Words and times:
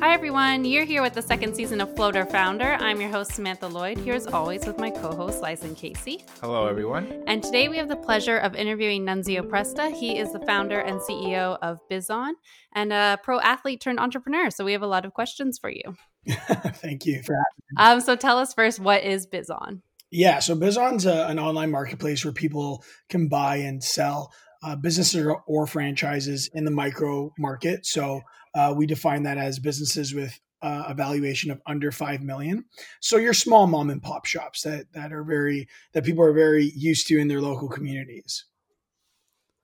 Hi, 0.00 0.14
everyone. 0.14 0.64
You're 0.64 0.86
here 0.86 1.02
with 1.02 1.12
the 1.12 1.20
second 1.20 1.54
season 1.54 1.78
of 1.82 1.94
Floater 1.94 2.24
Founder. 2.24 2.72
I'm 2.80 3.02
your 3.02 3.10
host, 3.10 3.32
Samantha 3.32 3.68
Lloyd, 3.68 3.98
here 3.98 4.14
as 4.14 4.26
always 4.26 4.66
with 4.66 4.78
my 4.78 4.88
co 4.88 5.14
host, 5.14 5.42
Lyson 5.42 5.74
Casey. 5.74 6.24
Hello, 6.40 6.66
everyone. 6.66 7.22
And 7.26 7.42
today 7.42 7.68
we 7.68 7.76
have 7.76 7.88
the 7.88 7.96
pleasure 7.96 8.38
of 8.38 8.54
interviewing 8.54 9.04
Nunzio 9.04 9.42
Presta. 9.42 9.94
He 9.94 10.18
is 10.18 10.32
the 10.32 10.40
founder 10.40 10.80
and 10.80 11.00
CEO 11.00 11.58
of 11.60 11.86
Bizon 11.90 12.32
and 12.72 12.94
a 12.94 13.18
pro 13.22 13.40
athlete 13.40 13.82
turned 13.82 14.00
entrepreneur. 14.00 14.48
So 14.48 14.64
we 14.64 14.72
have 14.72 14.80
a 14.80 14.86
lot 14.86 15.04
of 15.04 15.12
questions 15.12 15.58
for 15.58 15.68
you. 15.68 15.82
Thank 16.30 17.04
you 17.04 17.22
for 17.22 17.34
having 17.34 17.44
me. 17.70 17.76
Um, 17.76 18.00
so 18.00 18.16
tell 18.16 18.38
us 18.38 18.54
first, 18.54 18.80
what 18.80 19.04
is 19.04 19.26
Bizon? 19.26 19.82
Yeah, 20.10 20.38
so 20.38 20.56
Bizon's 20.56 21.04
a, 21.04 21.26
an 21.26 21.38
online 21.38 21.70
marketplace 21.70 22.24
where 22.24 22.32
people 22.32 22.82
can 23.10 23.28
buy 23.28 23.56
and 23.56 23.84
sell 23.84 24.32
uh, 24.62 24.76
businesses 24.76 25.26
or, 25.26 25.42
or, 25.46 25.66
franchises 25.66 26.50
in 26.52 26.64
the 26.64 26.70
micro 26.70 27.32
market. 27.38 27.86
So 27.86 28.20
uh, 28.54 28.74
we 28.76 28.86
define 28.86 29.22
that 29.24 29.38
as 29.38 29.58
businesses 29.58 30.14
with 30.14 30.38
uh, 30.62 30.84
a 30.88 30.94
valuation 30.94 31.50
of 31.50 31.60
under 31.66 31.90
five 31.90 32.22
million. 32.22 32.64
So 33.00 33.16
your 33.16 33.32
small 33.32 33.66
mom 33.66 33.90
and 33.90 34.02
pop 34.02 34.26
shops 34.26 34.62
that 34.62 34.92
that 34.92 35.12
are 35.12 35.24
very 35.24 35.68
that 35.92 36.04
people 36.04 36.24
are 36.24 36.32
very 36.32 36.72
used 36.76 37.06
to 37.08 37.18
in 37.18 37.28
their 37.28 37.40
local 37.40 37.68
communities. 37.68 38.44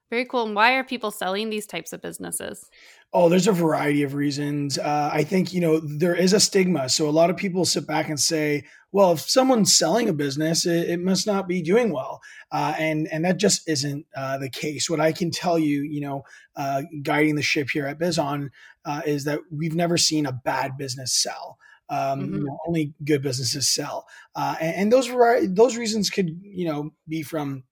Very 0.08 0.24
cool. 0.24 0.44
And 0.46 0.54
why 0.54 0.74
are 0.74 0.84
people 0.84 1.10
selling 1.10 1.50
these 1.50 1.66
types 1.66 1.92
of 1.92 2.00
businesses? 2.00 2.70
Oh, 3.12 3.28
there's 3.28 3.48
a 3.48 3.52
variety 3.52 4.04
of 4.04 4.14
reasons. 4.14 4.78
Uh, 4.78 5.10
I 5.12 5.24
think, 5.24 5.52
you 5.52 5.60
know, 5.60 5.80
there 5.80 6.14
is 6.14 6.32
a 6.32 6.38
stigma. 6.38 6.88
So 6.88 7.08
a 7.08 7.10
lot 7.10 7.28
of 7.28 7.36
people 7.36 7.64
sit 7.64 7.88
back 7.88 8.08
and 8.08 8.18
say, 8.18 8.64
well, 8.96 9.12
if 9.12 9.28
someone's 9.28 9.76
selling 9.76 10.08
a 10.08 10.12
business, 10.14 10.64
it, 10.64 10.88
it 10.88 11.00
must 11.00 11.26
not 11.26 11.46
be 11.46 11.60
doing 11.60 11.92
well. 11.92 12.22
Uh, 12.50 12.72
and, 12.78 13.06
and 13.12 13.26
that 13.26 13.36
just 13.36 13.68
isn't 13.68 14.06
uh, 14.16 14.38
the 14.38 14.48
case. 14.48 14.88
What 14.88 15.00
I 15.00 15.12
can 15.12 15.30
tell 15.30 15.58
you, 15.58 15.82
you 15.82 16.00
know, 16.00 16.24
uh, 16.56 16.80
guiding 17.02 17.34
the 17.34 17.42
ship 17.42 17.68
here 17.70 17.86
at 17.86 17.98
Bizon 17.98 18.48
uh, 18.86 19.02
is 19.04 19.24
that 19.24 19.40
we've 19.54 19.74
never 19.74 19.98
seen 19.98 20.24
a 20.24 20.32
bad 20.32 20.78
business 20.78 21.12
sell. 21.12 21.58
Um, 21.90 21.98
mm-hmm. 21.98 22.34
you 22.36 22.44
know, 22.44 22.58
only 22.66 22.94
good 23.04 23.20
businesses 23.20 23.68
sell. 23.68 24.06
Uh, 24.34 24.54
and, 24.62 24.76
and 24.76 24.92
those, 24.94 25.10
those 25.54 25.76
reasons 25.76 26.08
could, 26.08 26.30
you 26.42 26.66
know, 26.66 26.94
be 27.06 27.22
from 27.22 27.64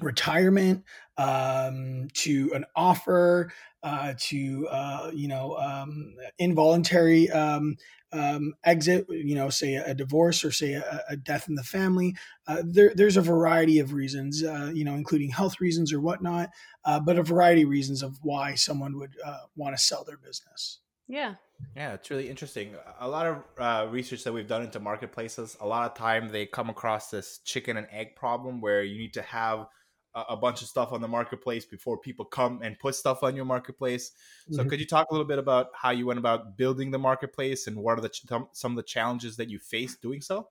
retirement 0.00 0.84
um, 1.18 2.08
to 2.12 2.50
an 2.54 2.64
offer 2.74 3.52
uh, 3.82 4.14
to 4.18 4.66
uh, 4.70 5.10
you 5.14 5.28
know 5.28 5.56
um, 5.56 6.14
involuntary 6.38 7.30
um, 7.30 7.76
um, 8.12 8.54
exit 8.64 9.06
you 9.08 9.34
know 9.34 9.50
say 9.50 9.74
a 9.74 9.94
divorce 9.94 10.44
or 10.44 10.50
say 10.50 10.74
a, 10.74 11.04
a 11.08 11.16
death 11.16 11.48
in 11.48 11.54
the 11.54 11.62
family 11.62 12.14
uh, 12.46 12.62
there, 12.64 12.92
there's 12.94 13.16
a 13.16 13.22
variety 13.22 13.78
of 13.78 13.92
reasons 13.92 14.42
uh, 14.42 14.70
you 14.74 14.84
know 14.84 14.94
including 14.94 15.30
health 15.30 15.60
reasons 15.60 15.92
or 15.92 16.00
whatnot 16.00 16.50
uh, 16.84 17.00
but 17.00 17.18
a 17.18 17.22
variety 17.22 17.62
of 17.62 17.68
reasons 17.68 18.02
of 18.02 18.18
why 18.22 18.54
someone 18.54 18.98
would 18.98 19.14
uh, 19.24 19.40
want 19.56 19.76
to 19.76 19.82
sell 19.82 20.04
their 20.04 20.18
business 20.18 20.80
yeah 21.08 21.34
yeah, 21.74 21.94
it's 21.94 22.10
really 22.10 22.28
interesting. 22.28 22.74
A 23.00 23.08
lot 23.08 23.26
of 23.26 23.42
uh, 23.58 23.86
research 23.90 24.24
that 24.24 24.32
we've 24.32 24.46
done 24.46 24.62
into 24.62 24.80
marketplaces, 24.80 25.56
a 25.60 25.66
lot 25.66 25.90
of 25.90 25.96
time 25.96 26.28
they 26.28 26.46
come 26.46 26.68
across 26.68 27.10
this 27.10 27.38
chicken 27.44 27.76
and 27.76 27.86
egg 27.90 28.14
problem 28.16 28.60
where 28.60 28.82
you 28.82 28.98
need 28.98 29.14
to 29.14 29.22
have 29.22 29.66
a 30.28 30.36
bunch 30.36 30.62
of 30.62 30.68
stuff 30.68 30.92
on 30.92 31.00
the 31.00 31.08
marketplace 31.08 31.64
before 31.64 31.98
people 31.98 32.24
come 32.24 32.60
and 32.62 32.78
put 32.78 32.94
stuff 32.94 33.22
on 33.22 33.36
your 33.36 33.44
marketplace. 33.44 34.12
So, 34.50 34.60
mm-hmm. 34.60 34.68
could 34.70 34.80
you 34.80 34.86
talk 34.86 35.10
a 35.10 35.14
little 35.14 35.26
bit 35.26 35.38
about 35.38 35.68
how 35.74 35.90
you 35.90 36.06
went 36.06 36.18
about 36.18 36.56
building 36.56 36.90
the 36.90 36.98
marketplace 36.98 37.66
and 37.66 37.76
what 37.76 37.98
are 37.98 38.00
the 38.00 38.40
some 38.52 38.72
of 38.72 38.76
the 38.76 38.82
challenges 38.82 39.36
that 39.36 39.50
you 39.50 39.58
faced 39.58 40.00
doing 40.00 40.20
so? 40.20 40.48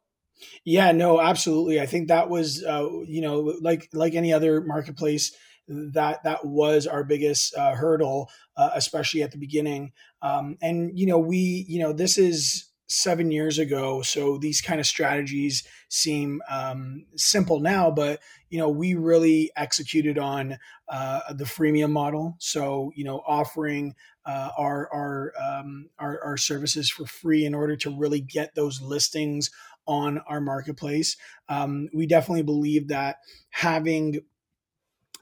Yeah, 0.64 0.92
no, 0.92 1.22
absolutely. 1.22 1.80
I 1.80 1.86
think 1.86 2.10
that 2.10 2.30
was, 2.30 2.64
uh, 2.64 2.88
you 3.06 3.22
know, 3.22 3.56
like 3.62 3.90
like 3.94 4.16
any 4.16 4.34
other 4.34 4.62
marketplace, 4.62 5.36
that 5.68 6.24
that 6.24 6.46
was 6.46 6.88
our 6.88 7.04
biggest 7.04 7.56
uh, 7.56 7.74
hurdle, 7.74 8.30
uh, 8.58 8.72
especially 8.76 9.24
at 9.24 9.32
the 9.32 9.38
beginning. 9.38 9.94
Um, 10.22 10.58
and 10.62 10.98
you 10.98 11.08
know, 11.08 11.20
we, 11.20 11.66
you 11.68 11.80
know, 11.80 11.94
this 11.94 12.18
is 12.18 12.66
seven 12.88 13.32
years 13.32 13.58
ago. 13.58 14.02
So 14.02 14.38
these 14.38 14.62
kind 14.62 14.80
of 14.80 14.86
strategies 14.86 15.64
seem 15.90 16.42
um, 16.50 17.06
simple 17.16 17.60
now, 17.60 17.92
but 17.92 18.20
you 18.50 18.60
know 18.60 18.70
we 18.70 18.94
really 18.94 19.52
executed 19.56 20.18
on 20.18 20.58
uh, 20.90 21.34
the 21.34 21.46
freemium 21.46 21.92
model. 21.92 22.36
So 22.40 22.92
you 22.96 23.04
know 23.04 23.22
offering 23.26 23.96
uh, 24.26 24.50
our 24.58 24.90
our, 24.94 25.34
um, 25.42 25.90
our 26.00 26.24
our 26.24 26.38
services 26.38 26.90
for 26.90 27.06
free 27.06 27.46
in 27.46 27.56
order 27.56 27.76
to 27.78 27.98
really 27.98 28.22
get 28.22 28.56
those 28.56 28.82
listings 28.82 29.50
on 29.88 30.20
our 30.28 30.42
marketplace. 30.42 31.18
Um, 31.48 31.90
we 31.94 32.08
definitely 32.08 32.44
believe 32.44 32.88
that 32.88 33.18
having 33.50 34.22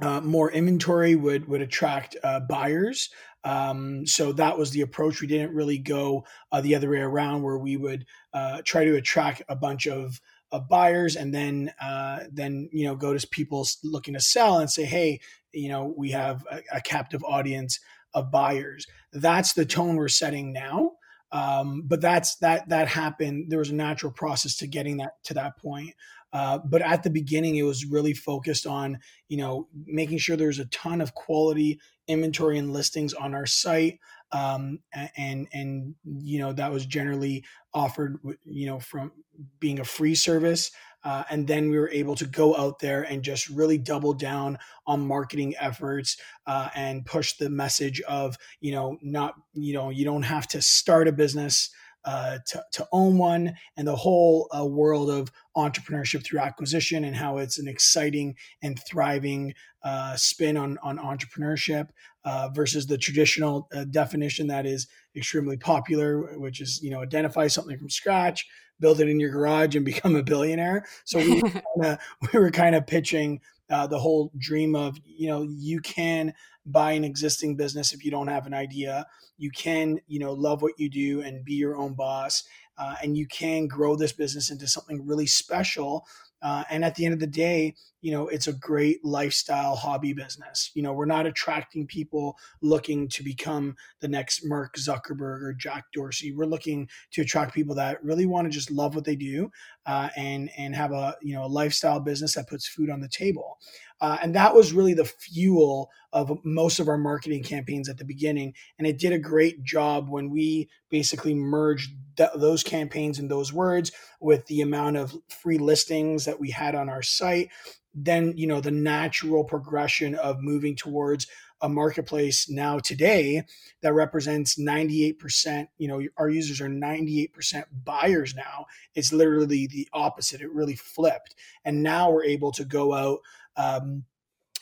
uh, 0.03 0.19
more 0.19 0.51
inventory 0.51 1.15
would 1.15 1.47
would 1.47 1.61
attract 1.61 2.17
uh, 2.23 2.41
buyers. 2.41 3.09
Um, 3.45 4.05
so 4.05 4.33
that 4.33 4.57
was 4.57 4.71
the 4.71 4.81
approach. 4.81 5.21
We 5.21 5.27
didn't 5.27 5.55
really 5.55 5.77
go 5.77 6.25
uh, 6.51 6.59
the 6.61 6.75
other 6.75 6.89
way 6.89 6.99
around, 6.99 7.41
where 7.41 7.57
we 7.57 7.77
would 7.77 8.05
uh, 8.33 8.61
try 8.65 8.83
to 8.83 8.95
attract 8.95 9.43
a 9.47 9.55
bunch 9.55 9.87
of, 9.87 10.19
of 10.51 10.67
buyers, 10.67 11.15
and 11.15 11.33
then 11.33 11.73
uh, 11.81 12.19
then 12.31 12.69
you 12.73 12.85
know 12.85 12.95
go 12.95 13.17
to 13.17 13.27
people 13.29 13.65
looking 13.83 14.13
to 14.13 14.19
sell 14.19 14.59
and 14.59 14.69
say, 14.69 14.83
hey, 14.83 15.21
you 15.53 15.69
know, 15.69 15.93
we 15.95 16.11
have 16.11 16.45
a, 16.51 16.61
a 16.73 16.81
captive 16.81 17.23
audience 17.23 17.79
of 18.13 18.29
buyers. 18.29 18.85
That's 19.13 19.53
the 19.53 19.65
tone 19.65 19.95
we're 19.95 20.09
setting 20.09 20.51
now. 20.51 20.91
Um, 21.31 21.83
but 21.85 22.01
that's 22.01 22.35
that 22.37 22.67
that 22.69 22.89
happened. 22.89 23.49
There 23.49 23.59
was 23.59 23.69
a 23.69 23.75
natural 23.75 24.11
process 24.11 24.57
to 24.57 24.67
getting 24.67 24.97
that 24.97 25.13
to 25.23 25.33
that 25.35 25.57
point. 25.57 25.95
Uh, 26.33 26.57
but 26.65 26.81
at 26.81 27.03
the 27.03 27.09
beginning, 27.09 27.55
it 27.55 27.63
was 27.63 27.85
really 27.85 28.13
focused 28.13 28.65
on 28.65 28.99
you 29.29 29.37
know 29.37 29.67
making 29.85 30.17
sure 30.17 30.35
there's 30.35 30.59
a 30.59 30.65
ton 30.65 30.99
of 30.99 31.13
quality 31.13 31.79
inventory 32.07 32.57
and 32.57 32.73
listings 32.73 33.13
on 33.13 33.33
our 33.33 33.45
site, 33.45 33.99
um, 34.31 34.79
and 35.15 35.47
and 35.53 35.95
you 36.03 36.39
know 36.39 36.51
that 36.51 36.71
was 36.71 36.85
generally 36.85 37.45
offered 37.73 38.17
you 38.43 38.65
know 38.65 38.79
from 38.79 39.11
being 39.59 39.79
a 39.79 39.85
free 39.85 40.15
service. 40.15 40.71
Uh, 41.05 41.23
and 41.29 41.47
then 41.47 41.69
we 41.69 41.77
were 41.77 41.89
able 41.89 42.15
to 42.15 42.25
go 42.25 42.55
out 42.55 42.79
there 42.79 43.03
and 43.03 43.23
just 43.23 43.49
really 43.49 43.77
double 43.77 44.13
down 44.13 44.57
on 44.87 45.05
marketing 45.05 45.53
efforts 45.59 46.15
uh, 46.47 46.69
and 46.75 47.05
push 47.05 47.33
the 47.33 47.49
message 47.49 47.99
of 48.01 48.37
you 48.61 48.71
know 48.71 48.97
not 49.01 49.35
you 49.53 49.73
know 49.73 49.89
you 49.89 50.05
don't 50.05 50.23
have 50.23 50.47
to 50.47 50.61
start 50.61 51.07
a 51.07 51.11
business 51.11 51.69
uh, 52.05 52.39
to, 52.45 52.63
to 52.71 52.87
own 52.91 53.17
one 53.17 53.53
and 53.77 53.87
the 53.87 53.95
whole 53.95 54.49
uh, 54.57 54.65
world 54.65 55.09
of 55.09 55.31
entrepreneurship 55.55 56.23
through 56.23 56.39
acquisition 56.39 57.03
and 57.05 57.15
how 57.15 57.37
it's 57.37 57.59
an 57.59 57.67
exciting 57.67 58.35
and 58.61 58.79
thriving 58.87 59.53
uh, 59.83 60.15
spin 60.15 60.57
on, 60.57 60.77
on 60.81 60.97
entrepreneurship 60.97 61.89
uh, 62.25 62.49
versus 62.53 62.87
the 62.87 62.97
traditional 62.97 63.67
uh, 63.73 63.83
definition 63.85 64.47
that 64.47 64.65
is 64.65 64.87
extremely 65.15 65.57
popular, 65.57 66.37
which 66.39 66.61
is, 66.61 66.81
you 66.81 66.89
know, 66.89 67.01
identify 67.01 67.47
something 67.47 67.77
from 67.77 67.89
scratch, 67.89 68.47
build 68.79 68.99
it 68.99 69.09
in 69.09 69.19
your 69.19 69.29
garage 69.29 69.75
and 69.75 69.85
become 69.85 70.15
a 70.15 70.23
billionaire. 70.23 70.85
So 71.05 71.19
we, 71.19 71.41
kinda, 71.75 71.99
we 72.21 72.39
were 72.39 72.51
kind 72.51 72.75
of 72.75 72.87
pitching 72.87 73.41
uh, 73.69 73.87
the 73.87 73.99
whole 73.99 74.31
dream 74.37 74.75
of, 74.75 74.97
you 75.05 75.27
know, 75.27 75.43
you 75.43 75.79
can 75.81 76.33
buy 76.65 76.91
an 76.93 77.03
existing 77.03 77.55
business 77.55 77.93
if 77.93 78.05
you 78.05 78.11
don't 78.11 78.27
have 78.27 78.45
an 78.45 78.53
idea. 78.53 79.05
You 79.37 79.51
can, 79.51 79.99
you 80.07 80.19
know, 80.19 80.33
love 80.33 80.61
what 80.61 80.73
you 80.77 80.89
do 80.89 81.21
and 81.21 81.43
be 81.43 81.53
your 81.53 81.75
own 81.75 81.93
boss. 81.93 82.43
Uh, 82.77 82.95
and 83.03 83.15
you 83.17 83.27
can 83.27 83.67
grow 83.67 83.95
this 83.95 84.13
business 84.13 84.49
into 84.49 84.67
something 84.67 85.05
really 85.05 85.27
special 85.27 86.05
uh, 86.43 86.65
and 86.69 86.83
at 86.83 86.95
the 86.95 87.05
end 87.05 87.13
of 87.13 87.19
the 87.19 87.27
day, 87.27 87.73
you 88.03 88.11
know, 88.11 88.27
it's 88.27 88.47
a 88.47 88.53
great 88.53 89.03
lifestyle 89.05 89.77
hobby 89.77 90.11
business. 90.11 90.71
You 90.73 90.83
know, 90.83 90.91
we're 90.91 91.05
not 91.05 91.25
attracting 91.25 91.87
people 91.87 92.37
looking 92.61 93.07
to 93.07 93.23
become 93.23 93.77
the 94.01 94.09
next 94.09 94.41
Mark 94.43 94.75
Zuckerberg 94.75 95.41
or 95.41 95.55
Jack 95.57 95.85
Dorsey. 95.93 96.33
We're 96.33 96.45
looking 96.45 96.89
to 97.11 97.21
attract 97.21 97.53
people 97.53 97.75
that 97.75 98.03
really 98.03 98.25
want 98.25 98.45
to 98.45 98.51
just 98.51 98.69
love 98.69 98.93
what 98.93 99.05
they 99.05 99.15
do 99.15 99.49
uh, 99.85 100.09
and 100.17 100.49
and 100.57 100.75
have 100.75 100.91
a 100.91 101.15
you 101.21 101.33
know 101.33 101.45
a 101.45 101.47
lifestyle 101.47 102.01
business 102.01 102.35
that 102.35 102.49
puts 102.49 102.67
food 102.67 102.89
on 102.89 102.99
the 102.99 103.07
table. 103.07 103.57
Uh, 104.01 104.17
and 104.21 104.35
that 104.35 104.53
was 104.53 104.73
really 104.73 104.93
the 104.93 105.05
fuel 105.05 105.89
of 106.11 106.37
most 106.43 106.81
of 106.81 106.89
our 106.89 106.97
marketing 106.97 107.41
campaigns 107.41 107.87
at 107.87 107.97
the 107.97 108.03
beginning. 108.03 108.53
And 108.77 108.85
it 108.85 108.99
did 108.99 109.13
a 109.13 109.17
great 109.17 109.63
job 109.63 110.09
when 110.09 110.29
we 110.29 110.67
basically 110.89 111.33
merged 111.33 111.91
th- 112.17 112.31
those 112.35 112.63
campaigns 112.63 113.17
and 113.17 113.31
those 113.31 113.53
words 113.53 113.93
with 114.19 114.45
the 114.47 114.59
amount 114.59 114.97
of 114.97 115.15
free 115.29 115.57
listings 115.57 116.25
that 116.25 116.37
we 116.37 116.51
had 116.51 116.75
on 116.75 116.89
our 116.89 117.01
site. 117.01 117.49
Then, 117.93 118.33
you 118.35 118.47
know, 118.47 118.61
the 118.61 118.71
natural 118.71 119.43
progression 119.43 120.15
of 120.15 120.41
moving 120.41 120.75
towards 120.75 121.27
a 121.61 121.69
marketplace 121.69 122.49
now 122.49 122.77
today 122.77 123.43
that 123.81 123.93
represents 123.93 124.59
98%, 124.59 125.67
you 125.77 125.87
know, 125.87 126.01
our 126.17 126.29
users 126.29 126.59
are 126.59 126.67
98% 126.67 127.63
buyers 127.85 128.35
now. 128.35 128.65
It's 128.95 129.13
literally 129.13 129.67
the 129.67 129.87
opposite. 129.93 130.41
It 130.41 130.51
really 130.51 130.75
flipped. 130.75 131.35
And 131.63 131.81
now 131.81 132.11
we're 132.11 132.25
able 132.25 132.51
to 132.53 132.65
go 132.65 132.93
out 132.93 133.19
um, 133.55 134.03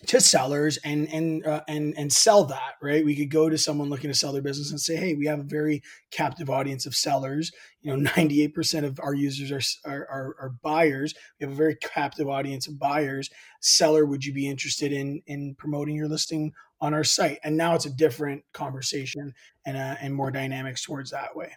to 0.07 0.19
sellers 0.19 0.77
and 0.83 1.07
and 1.13 1.45
uh, 1.45 1.61
and 1.67 1.93
and 1.97 2.11
sell 2.11 2.43
that 2.43 2.73
right 2.81 3.05
we 3.05 3.15
could 3.15 3.29
go 3.29 3.49
to 3.49 3.57
someone 3.57 3.89
looking 3.89 4.09
to 4.09 4.17
sell 4.17 4.31
their 4.33 4.41
business 4.41 4.71
and 4.71 4.79
say 4.79 4.95
hey 4.95 5.13
we 5.13 5.25
have 5.27 5.39
a 5.39 5.43
very 5.43 5.81
captive 6.11 6.49
audience 6.49 6.85
of 6.85 6.95
sellers 6.95 7.51
you 7.81 7.95
know 7.95 8.09
98% 8.11 8.83
of 8.83 8.99
our 9.01 9.13
users 9.13 9.51
are, 9.85 9.91
are, 9.91 10.07
are, 10.09 10.35
are 10.39 10.55
buyers 10.63 11.13
we 11.39 11.45
have 11.45 11.53
a 11.53 11.57
very 11.57 11.75
captive 11.75 12.27
audience 12.27 12.67
of 12.67 12.79
buyers 12.79 13.29
seller 13.59 14.05
would 14.05 14.25
you 14.25 14.33
be 14.33 14.49
interested 14.49 14.91
in 14.91 15.21
in 15.27 15.55
promoting 15.55 15.95
your 15.95 16.07
listing 16.07 16.51
on 16.81 16.93
our 16.93 17.03
site. 17.03 17.39
And 17.43 17.55
now 17.55 17.75
it's 17.75 17.85
a 17.85 17.93
different 17.93 18.43
conversation 18.53 19.33
and 19.65 19.77
uh, 19.77 19.95
and 20.01 20.13
more 20.13 20.31
dynamics 20.31 20.83
towards 20.83 21.11
that 21.11 21.35
way. 21.35 21.51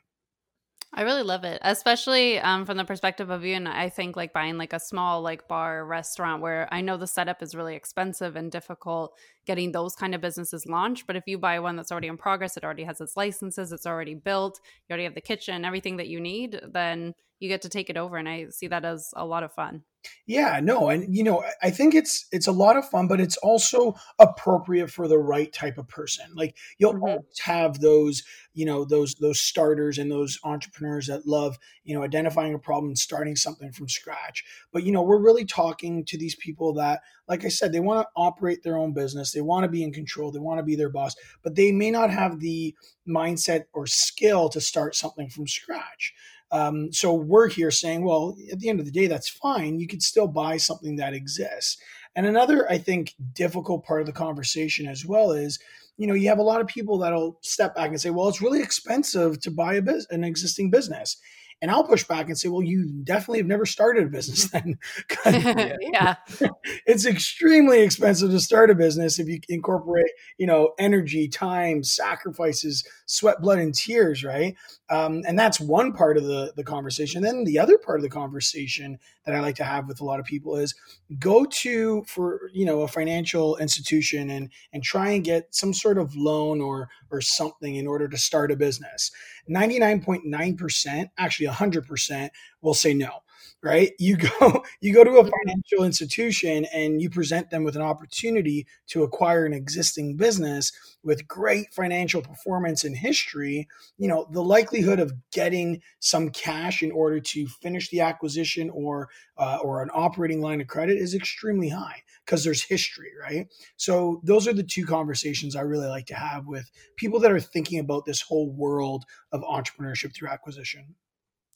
I 0.97 1.03
really 1.03 1.25
love 1.25 1.43
it, 1.43 1.59
especially 1.63 2.39
um, 2.39 2.65
from 2.67 2.77
the 2.77 2.85
perspective 2.85 3.29
of 3.29 3.45
you. 3.45 3.55
And 3.55 3.67
I 3.67 3.89
think 3.89 4.15
like 4.17 4.33
buying 4.33 4.57
like 4.57 4.73
a 4.73 4.79
small 4.79 5.23
like 5.23 5.49
bar 5.49 5.85
restaurant 5.85 6.41
where 6.41 6.69
I 6.71 6.83
know 6.83 6.97
the 6.97 7.09
setup 7.09 7.43
is 7.43 7.55
really 7.55 7.75
expensive 7.75 8.37
and 8.37 8.51
difficult 8.51 9.13
getting 9.47 9.73
those 9.73 9.95
kind 9.95 10.15
of 10.15 10.21
businesses 10.21 10.67
launched. 10.67 11.07
But 11.07 11.17
if 11.17 11.25
you 11.27 11.39
buy 11.39 11.61
one 11.61 11.77
that's 11.77 11.93
already 11.93 12.09
in 12.09 12.17
progress, 12.17 12.57
it 12.57 12.65
already 12.65 12.85
has 12.85 13.01
its 13.01 13.17
licenses, 13.17 13.73
it's 13.73 13.87
already 13.87 14.15
built, 14.15 14.61
you 14.89 14.93
already 14.93 15.05
have 15.05 15.15
the 15.15 15.21
kitchen, 15.21 15.65
everything 15.65 15.97
that 15.99 16.09
you 16.09 16.21
need, 16.21 16.61
then 16.73 17.15
you 17.41 17.49
get 17.49 17.63
to 17.63 17.69
take 17.69 17.91
it 17.91 17.97
over. 17.97 18.17
And 18.17 18.29
I 18.29 18.47
see 18.51 18.69
that 18.69 18.85
as 18.85 19.11
a 19.17 19.25
lot 19.25 19.43
of 19.43 19.53
fun. 19.53 19.83
Yeah, 20.27 20.61
no, 20.63 20.89
and 20.89 21.15
you 21.15 21.23
know, 21.23 21.45
I 21.63 21.71
think 21.71 21.95
it's 21.95 22.27
it's 22.31 22.47
a 22.47 22.53
lot 22.53 22.77
of 22.77 22.89
fun, 22.89 23.09
but 23.09 23.21
it's 23.21 23.37
also 23.39 23.95
appropriate 24.19 24.91
for 24.91 25.09
the 25.09 25.19
right 25.19 25.53
type 25.53 25.79
of 25.79 25.89
person. 25.89 26.27
Like 26.35 26.57
you'll 26.79 26.95
mm-hmm. 26.95 27.05
always 27.05 27.39
have 27.45 27.81
those, 27.81 28.23
you 28.53 28.67
know, 28.67 28.85
those 28.85 29.15
those 29.15 29.41
starters 29.41 29.99
and 29.99 30.11
those 30.11 30.39
entrepreneurs 30.45 31.07
that 31.07 31.27
love, 31.27 31.59
you 31.85 31.95
know, 31.95 32.03
identifying 32.03 32.55
a 32.55 32.59
problem 32.59 32.91
and 32.91 32.99
starting 32.99 33.37
something 33.37 33.73
from 33.73 33.89
scratch. 33.89 34.45
But 34.73 34.85
you 34.85 34.93
know, 34.93 35.03
we're 35.03 35.23
really 35.23 35.45
talking 35.45 36.05
to 36.07 36.19
these 36.19 36.35
people 36.35 36.75
that, 36.75 37.01
like 37.29 37.45
I 37.45 37.49
said, 37.49 37.73
they 37.73 37.81
want 37.81 38.03
to 38.03 38.09
operate 38.17 38.63
their 38.63 38.77
own 38.77 38.93
business, 38.93 39.33
they 39.33 39.41
want 39.41 39.65
to 39.65 39.71
be 39.71 39.83
in 39.83 39.93
control, 39.93 40.31
they 40.31 40.39
want 40.39 40.59
to 40.59 40.65
be 40.65 40.77
their 40.77 40.91
boss, 40.91 41.15
but 41.43 41.55
they 41.55 41.73
may 41.73 41.91
not 41.91 42.11
have 42.11 42.41
the 42.41 42.75
mindset 43.09 43.65
or 43.73 43.87
skill 43.87 44.49
to 44.51 44.61
start 44.61 44.95
something 44.95 45.29
from 45.29 45.47
scratch. 45.47 46.15
Um, 46.51 46.93
so 46.93 47.13
we're 47.13 47.49
here 47.49 47.71
saying, 47.71 48.05
well, 48.05 48.37
at 48.53 48.61
the 48.61 48.69
end 48.69 48.79
of 48.79 48.87
the 48.87 48.93
day, 48.93 49.07
that's 49.07 49.29
fine. 49.29 49.81
You 49.81 49.89
could 49.89 50.03
still 50.03 50.29
buy 50.29 50.57
something 50.57 50.97
that 50.97 51.15
exists. 51.15 51.79
And 52.15 52.27
another, 52.27 52.71
I 52.71 52.79
think, 52.79 53.15
difficult 53.33 53.85
part 53.85 54.01
of 54.01 54.07
the 54.07 54.13
conversation 54.13 54.87
as 54.87 55.05
well 55.05 55.33
is, 55.33 55.59
you 55.97 56.07
know, 56.07 56.15
you 56.15 56.29
have 56.29 56.39
a 56.39 56.43
lot 56.43 56.61
of 56.61 56.67
people 56.67 56.99
that'll 56.99 57.39
step 57.43 57.75
back 57.75 57.89
and 57.89 58.01
say, 58.01 58.11
well, 58.11 58.29
it's 58.29 58.43
really 58.43 58.63
expensive 58.63 59.41
to 59.41 59.51
buy 59.51 59.75
a 59.75 59.83
business, 59.83 60.07
an 60.11 60.23
existing 60.23 60.71
business. 60.71 61.17
And 61.63 61.71
I'll 61.71 61.85
push 61.85 62.05
back 62.05 62.27
and 62.27 62.39
say, 62.39 62.49
well, 62.49 62.63
you 62.63 62.91
definitely 63.05 63.39
have 63.39 63.47
never 63.47 63.67
started 63.67 64.05
a 64.05 64.11
business 64.11 64.51
then. 64.51 64.79
yeah. 65.81 66.17
it's 66.87 67.07
extremely 67.07 67.83
expensive 67.83 68.31
to 68.31 68.41
start 68.41 68.71
a 68.71 68.75
business 68.75 69.19
if 69.19 69.29
you 69.29 69.41
incorporate, 69.49 70.11
you 70.39 70.47
know, 70.47 70.75
energy, 70.79 71.29
time, 71.29 71.83
sacrifices, 71.83 72.87
sweat, 73.07 73.41
blood, 73.41 73.59
and 73.59 73.75
tears, 73.75 74.25
right? 74.25 74.57
Um, 74.91 75.23
and 75.27 75.39
that's 75.39 75.61
one 75.61 75.93
part 75.93 76.17
of 76.17 76.25
the, 76.25 76.53
the 76.57 76.65
conversation. 76.65 77.23
Then 77.23 77.45
the 77.45 77.59
other 77.59 77.79
part 77.79 77.99
of 77.99 78.03
the 78.03 78.11
conversation 78.11 78.99
that 79.25 79.35
I 79.35 79.41
like 79.41 79.57
to 79.57 79.65
have 79.65 79.89
with 79.89 80.01
a 80.01 80.05
lot 80.05 80.21
of 80.21 80.27
people 80.27 80.57
is 80.57 80.75
go 81.19 81.45
to 81.45 82.05
for, 82.07 82.51
you 82.53 82.65
know, 82.65 82.83
a 82.83 82.89
financial 82.89 83.57
institution 83.57 84.31
and 84.31 84.51
and 84.73 84.83
try 84.83 85.11
and 85.11 85.25
get 85.25 85.55
some 85.55 85.73
sort 85.73 85.99
of 85.99 86.15
loan 86.15 86.61
or 86.61 86.89
or 87.11 87.21
something 87.21 87.77
in 87.77 87.87
order 87.87 88.09
to 88.09 88.19
start 88.19 88.53
a 88.53 88.57
business. 88.57 89.11
99.9%, 89.49 91.11
actually 91.19 91.47
100% 91.47 92.29
will 92.63 92.75
say 92.75 92.95
no 92.95 93.24
right? 93.63 93.93
You 93.99 94.17
go 94.17 94.63
you 94.81 94.93
go 94.93 95.05
to 95.05 95.19
a 95.19 95.25
financial 95.25 95.85
institution 95.85 96.67
and 96.73 97.01
you 97.01 97.11
present 97.11 97.51
them 97.51 97.65
with 97.65 97.77
an 97.77 97.83
opportunity 97.83 98.67
to 98.89 99.03
acquire 99.03 99.47
an 99.47 99.53
existing 99.53 100.17
business 100.17 100.73
with 101.03 101.27
great 101.27 101.73
financial 101.73 102.23
performance 102.23 102.85
and 102.85 102.97
history 102.97 103.69
you 103.99 104.09
know 104.09 104.27
the 104.33 104.43
likelihood 104.43 105.01
of 105.01 105.13
getting 105.33 105.81
some 106.01 106.31
cash 106.31 106.83
in 106.83 106.91
order 106.91 107.21
to 107.21 107.47
finish 107.47 107.89
the 107.91 108.01
acquisition 108.01 108.71
or 108.71 109.09
uh, 109.39 109.59
or 109.63 109.83
an 109.83 109.91
operating 109.95 110.41
line 110.41 110.61
of 110.61 110.67
credit 110.67 110.97
is 110.99 111.15
extremely 111.15 111.69
high 111.69 112.03
because 112.25 112.45
there's 112.45 112.63
history 112.63 113.11
right? 113.21 113.49
So 113.77 114.21
those 114.25 114.47
are 114.47 114.53
the 114.53 114.63
two 114.63 114.85
conversations 114.87 115.57
i 115.57 115.61
really 115.61 115.89
like 115.89 116.07
to 116.07 116.15
have 116.15 116.47
with 116.47 116.71
people 116.97 117.21
that 117.21 117.33
are 117.33 117.41
thinking 117.41 117.79
about 117.79 118.05
this 118.05 118.21
whole 118.21 118.51
world 118.51 119.05
of 119.33 119.43
entrepreneurship 119.43 120.15
through 120.15 120.29
acquisition 120.29 120.95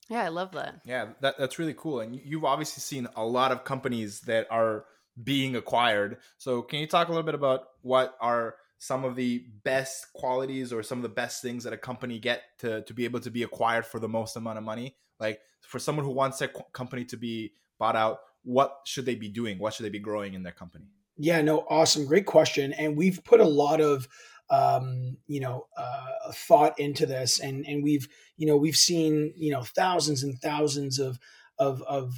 yeah, 0.08 0.24
I 0.24 0.28
love 0.28 0.52
that. 0.52 0.80
Yeah, 0.84 1.08
that, 1.20 1.38
that's 1.38 1.58
really 1.58 1.74
cool. 1.74 2.00
And 2.00 2.16
you've 2.16 2.44
obviously 2.44 2.80
seen 2.80 3.08
a 3.14 3.24
lot 3.24 3.52
of 3.52 3.64
companies 3.64 4.20
that 4.22 4.46
are 4.50 4.84
being 5.22 5.56
acquired. 5.56 6.18
So, 6.38 6.62
can 6.62 6.80
you 6.80 6.86
talk 6.86 7.08
a 7.08 7.10
little 7.10 7.24
bit 7.24 7.34
about 7.34 7.64
what 7.82 8.16
are 8.20 8.56
some 8.78 9.04
of 9.04 9.16
the 9.16 9.44
best 9.64 10.12
qualities 10.12 10.72
or 10.72 10.82
some 10.82 10.98
of 10.98 11.02
the 11.02 11.08
best 11.08 11.42
things 11.42 11.64
that 11.64 11.72
a 11.72 11.78
company 11.78 12.18
get 12.18 12.42
to, 12.60 12.82
to 12.82 12.94
be 12.94 13.04
able 13.04 13.20
to 13.20 13.30
be 13.30 13.42
acquired 13.42 13.84
for 13.84 13.98
the 13.98 14.08
most 14.08 14.36
amount 14.36 14.58
of 14.58 14.64
money? 14.64 14.96
Like 15.20 15.40
for 15.62 15.78
someone 15.78 16.04
who 16.04 16.12
wants 16.12 16.38
their 16.38 16.48
company 16.72 17.04
to 17.06 17.16
be 17.16 17.52
bought 17.78 17.96
out, 17.96 18.20
what 18.44 18.80
should 18.84 19.04
they 19.04 19.14
be 19.14 19.28
doing? 19.28 19.58
What 19.58 19.74
should 19.74 19.84
they 19.84 19.90
be 19.90 19.98
growing 19.98 20.34
in 20.34 20.42
their 20.42 20.52
company? 20.52 20.86
Yeah, 21.18 21.42
no, 21.42 21.66
awesome. 21.68 22.06
Great 22.06 22.26
question. 22.26 22.72
And 22.72 22.96
we've 22.96 23.22
put 23.24 23.40
a 23.40 23.48
lot 23.48 23.80
of 23.80 24.08
um, 24.50 25.16
you 25.26 25.40
know, 25.40 25.66
uh, 25.76 26.32
thought 26.32 26.78
into 26.78 27.06
this, 27.06 27.40
and 27.40 27.66
and 27.66 27.82
we've 27.82 28.08
you 28.36 28.46
know 28.46 28.56
we've 28.56 28.76
seen 28.76 29.32
you 29.36 29.52
know 29.52 29.62
thousands 29.62 30.22
and 30.22 30.38
thousands 30.40 30.98
of 30.98 31.18
of 31.58 31.82
of 31.82 32.14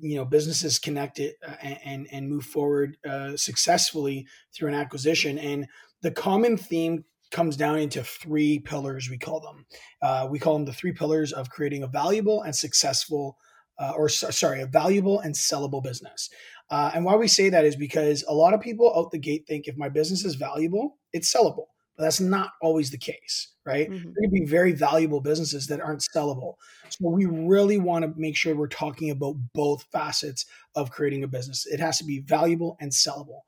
you 0.00 0.16
know 0.16 0.24
businesses 0.24 0.78
connected 0.78 1.34
uh, 1.46 1.54
and 1.84 2.06
and 2.12 2.28
move 2.28 2.44
forward 2.44 2.96
uh, 3.08 3.36
successfully 3.36 4.26
through 4.54 4.68
an 4.68 4.74
acquisition, 4.74 5.38
and 5.38 5.66
the 6.02 6.10
common 6.10 6.56
theme 6.56 7.04
comes 7.30 7.56
down 7.56 7.78
into 7.78 8.04
three 8.04 8.58
pillars. 8.58 9.08
We 9.10 9.18
call 9.18 9.40
them. 9.40 9.66
Uh, 10.00 10.28
we 10.30 10.38
call 10.38 10.54
them 10.54 10.66
the 10.66 10.72
three 10.72 10.92
pillars 10.92 11.32
of 11.32 11.50
creating 11.50 11.82
a 11.82 11.88
valuable 11.88 12.42
and 12.42 12.54
successful. 12.54 13.36
Uh, 13.78 13.92
or 13.96 14.08
sorry, 14.08 14.60
a 14.60 14.66
valuable 14.66 15.18
and 15.20 15.34
sellable 15.34 15.82
business. 15.82 16.28
Uh, 16.70 16.90
and 16.94 17.04
why 17.04 17.16
we 17.16 17.26
say 17.26 17.48
that 17.48 17.64
is 17.64 17.74
because 17.74 18.22
a 18.28 18.34
lot 18.34 18.54
of 18.54 18.60
people 18.60 18.92
out 18.94 19.10
the 19.10 19.18
gate 19.18 19.44
think 19.48 19.66
if 19.66 19.76
my 19.76 19.88
business 19.88 20.24
is 20.24 20.36
valuable, 20.36 20.98
it's 21.12 21.34
sellable. 21.34 21.66
But 21.96 22.04
that's 22.04 22.20
not 22.20 22.52
always 22.62 22.90
the 22.90 22.98
case, 22.98 23.48
right? 23.66 23.90
Mm-hmm. 23.90 24.04
There 24.04 24.22
can 24.22 24.32
be 24.32 24.46
very 24.46 24.72
valuable 24.72 25.20
businesses 25.20 25.66
that 25.66 25.80
aren't 25.80 26.00
sellable. 26.00 26.54
So 26.88 27.08
we 27.08 27.26
really 27.26 27.78
want 27.78 28.04
to 28.04 28.12
make 28.16 28.36
sure 28.36 28.54
we're 28.54 28.68
talking 28.68 29.10
about 29.10 29.36
both 29.54 29.84
facets 29.92 30.46
of 30.74 30.90
creating 30.90 31.22
a 31.22 31.28
business. 31.28 31.66
It 31.66 31.80
has 31.80 31.98
to 31.98 32.04
be 32.04 32.20
valuable 32.20 32.76
and 32.80 32.90
sellable. 32.90 33.40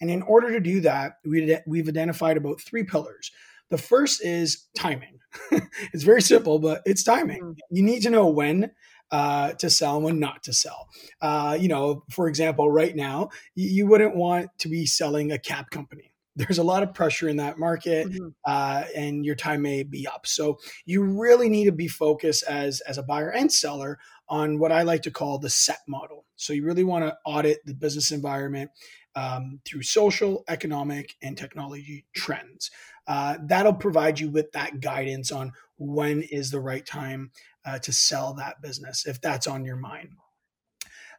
And 0.00 0.10
in 0.10 0.22
order 0.22 0.50
to 0.50 0.60
do 0.60 0.80
that, 0.80 1.18
we, 1.24 1.56
we've 1.66 1.88
identified 1.88 2.36
about 2.36 2.60
three 2.60 2.82
pillars. 2.82 3.30
The 3.70 3.78
first 3.78 4.24
is 4.24 4.66
timing. 4.76 5.20
it's 5.92 6.02
very 6.02 6.22
simple, 6.22 6.58
but 6.58 6.82
it's 6.84 7.04
timing. 7.04 7.40
Mm-hmm. 7.40 7.76
You 7.76 7.82
need 7.82 8.02
to 8.02 8.10
know 8.10 8.26
when 8.26 8.72
uh, 9.12 9.52
to 9.52 9.70
sell 9.70 9.96
and 9.96 10.04
when 10.04 10.18
not 10.18 10.42
to 10.42 10.52
sell. 10.52 10.88
Uh, 11.20 11.56
you 11.58 11.68
know, 11.68 12.02
for 12.10 12.28
example, 12.28 12.70
right 12.70 12.96
now, 12.96 13.28
you, 13.54 13.68
you 13.68 13.86
wouldn't 13.86 14.16
want 14.16 14.50
to 14.58 14.68
be 14.68 14.86
selling 14.86 15.30
a 15.30 15.38
cap 15.38 15.70
company 15.70 16.11
there's 16.36 16.58
a 16.58 16.62
lot 16.62 16.82
of 16.82 16.94
pressure 16.94 17.28
in 17.28 17.36
that 17.36 17.58
market 17.58 18.06
mm-hmm. 18.08 18.28
uh, 18.44 18.84
and 18.96 19.24
your 19.24 19.34
time 19.34 19.62
may 19.62 19.82
be 19.82 20.06
up. 20.06 20.26
So 20.26 20.58
you 20.84 21.02
really 21.02 21.48
need 21.48 21.66
to 21.66 21.72
be 21.72 21.88
focused 21.88 22.44
as 22.44 22.80
as 22.82 22.98
a 22.98 23.02
buyer 23.02 23.30
and 23.30 23.52
seller 23.52 23.98
on 24.28 24.58
what 24.58 24.72
i 24.72 24.82
like 24.82 25.02
to 25.02 25.10
call 25.10 25.38
the 25.38 25.50
set 25.50 25.80
model. 25.86 26.24
So 26.36 26.52
you 26.52 26.64
really 26.64 26.84
want 26.84 27.04
to 27.04 27.16
audit 27.26 27.58
the 27.66 27.74
business 27.74 28.10
environment 28.10 28.70
um, 29.14 29.60
through 29.66 29.82
social 29.82 30.44
economic 30.48 31.16
and 31.22 31.36
technology 31.36 32.06
trends. 32.14 32.70
Uh, 33.06 33.36
that'll 33.42 33.74
provide 33.74 34.18
you 34.18 34.30
with 34.30 34.50
that 34.52 34.80
guidance 34.80 35.32
on 35.32 35.52
when 35.76 36.22
is 36.22 36.50
the 36.50 36.60
right 36.60 36.86
time 36.86 37.30
uh, 37.66 37.78
to 37.80 37.92
sell 37.92 38.32
that 38.34 38.62
business 38.62 39.06
if 39.06 39.20
that's 39.20 39.46
on 39.46 39.64
your 39.64 39.76
mind. 39.76 40.10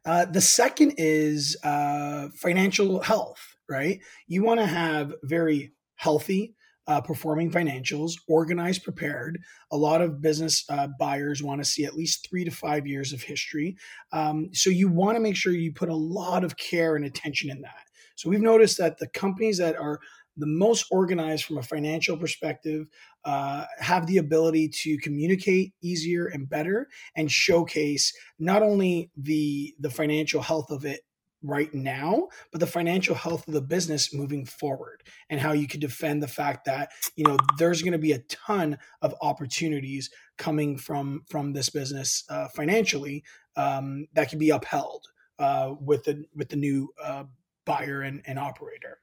Uh, 0.06 0.26
the 0.26 0.42
second 0.42 0.96
is 0.98 1.56
uh, 1.64 2.30
financial 2.36 3.02
health 3.02 3.53
right? 3.70 4.00
You 4.27 4.43
want 4.43 4.60
to 4.60 4.65
have 4.65 5.13
very 5.24 5.74
healthy, 5.96 6.55
uh, 6.88 7.01
performing 7.01 7.51
financials, 7.51 8.13
organized, 8.27 8.84
prepared. 8.84 9.39
A 9.72 9.77
lot 9.77 10.01
of 10.01 10.22
business 10.22 10.65
uh, 10.70 10.88
buyers 11.00 11.41
want 11.41 11.62
to 11.62 11.65
see 11.65 11.86
at 11.86 11.96
least 11.96 12.27
three 12.29 12.43
to 12.43 12.51
five 12.51 12.86
years 12.86 13.13
of 13.13 13.22
history. 13.22 13.77
Um, 14.12 14.50
so 14.53 14.70
you 14.70 14.89
want 14.89 15.15
to 15.15 15.22
make 15.22 15.36
sure 15.36 15.53
you 15.53 15.72
put 15.72 15.89
a 15.89 15.96
lot 15.96 16.43
of 16.43 16.58
care 16.58 16.96
and 16.96 17.05
attention 17.05 17.50
in 17.50 17.62
that. 17.62 17.86
So 18.15 18.29
we've 18.29 18.41
noticed 18.41 18.77
that 18.77 18.98
the 18.98 19.08
companies 19.08 19.58
that 19.58 19.75
are 19.77 20.00
the 20.38 20.48
most 20.48 20.88
organized 20.91 21.46
from 21.46 21.58
a 21.58 21.63
financial 21.63 22.17
perspective 22.17 22.88
uh, 23.24 23.65
have 23.79 24.08
the 24.08 24.17
ability 24.17 24.67
to 24.67 24.98
communicate 24.98 25.74
easier 25.82 26.25
and 26.25 26.50
better 26.50 26.88
and 27.15 27.32
showcase 27.32 28.12
not 28.39 28.63
only 28.63 29.12
the 29.15 29.74
the 29.79 29.89
financial 29.89 30.41
health 30.41 30.72
of 30.72 30.86
it 30.86 31.01
right 31.44 31.74
now, 31.74 32.30
but 32.52 32.60
the 32.60 32.68
financial 32.68 33.16
health 33.16 33.48
of 33.48 33.54
the 33.54 33.62
business 33.62 34.14
moving 34.14 34.46
forward 34.46 35.04
and 35.30 35.40
how 35.40 35.52
you 35.52 35.68
can 35.68 35.80
defend 35.80 36.24
the 36.24 36.28
fact 36.28 36.66
that, 36.66 36.92
you 37.16 37.26
know, 37.26 37.38
there's 37.58 37.82
going 37.82 37.92
to 37.92 37.98
be 37.98 38.14
a 38.14 38.20
ton 38.20 38.78
of 39.02 39.14
opportunities 39.22 40.10
coming 40.38 40.78
from 40.78 41.24
from 41.30 41.54
this 41.54 41.70
business 41.70 42.24
uh, 42.30 42.48
financially 42.48 43.24
um, 43.56 44.08
that 44.14 44.30
can 44.30 44.40
be 44.40 44.50
upheld 44.50 45.08
uh, 45.40 45.74
with 45.80 46.06
the 46.06 46.26
with 46.36 46.50
the 46.50 46.56
new 46.56 46.90
uh, 47.04 47.24
buyer 47.66 48.02
and, 48.02 48.22
and 48.26 48.40
operator. 48.40 49.00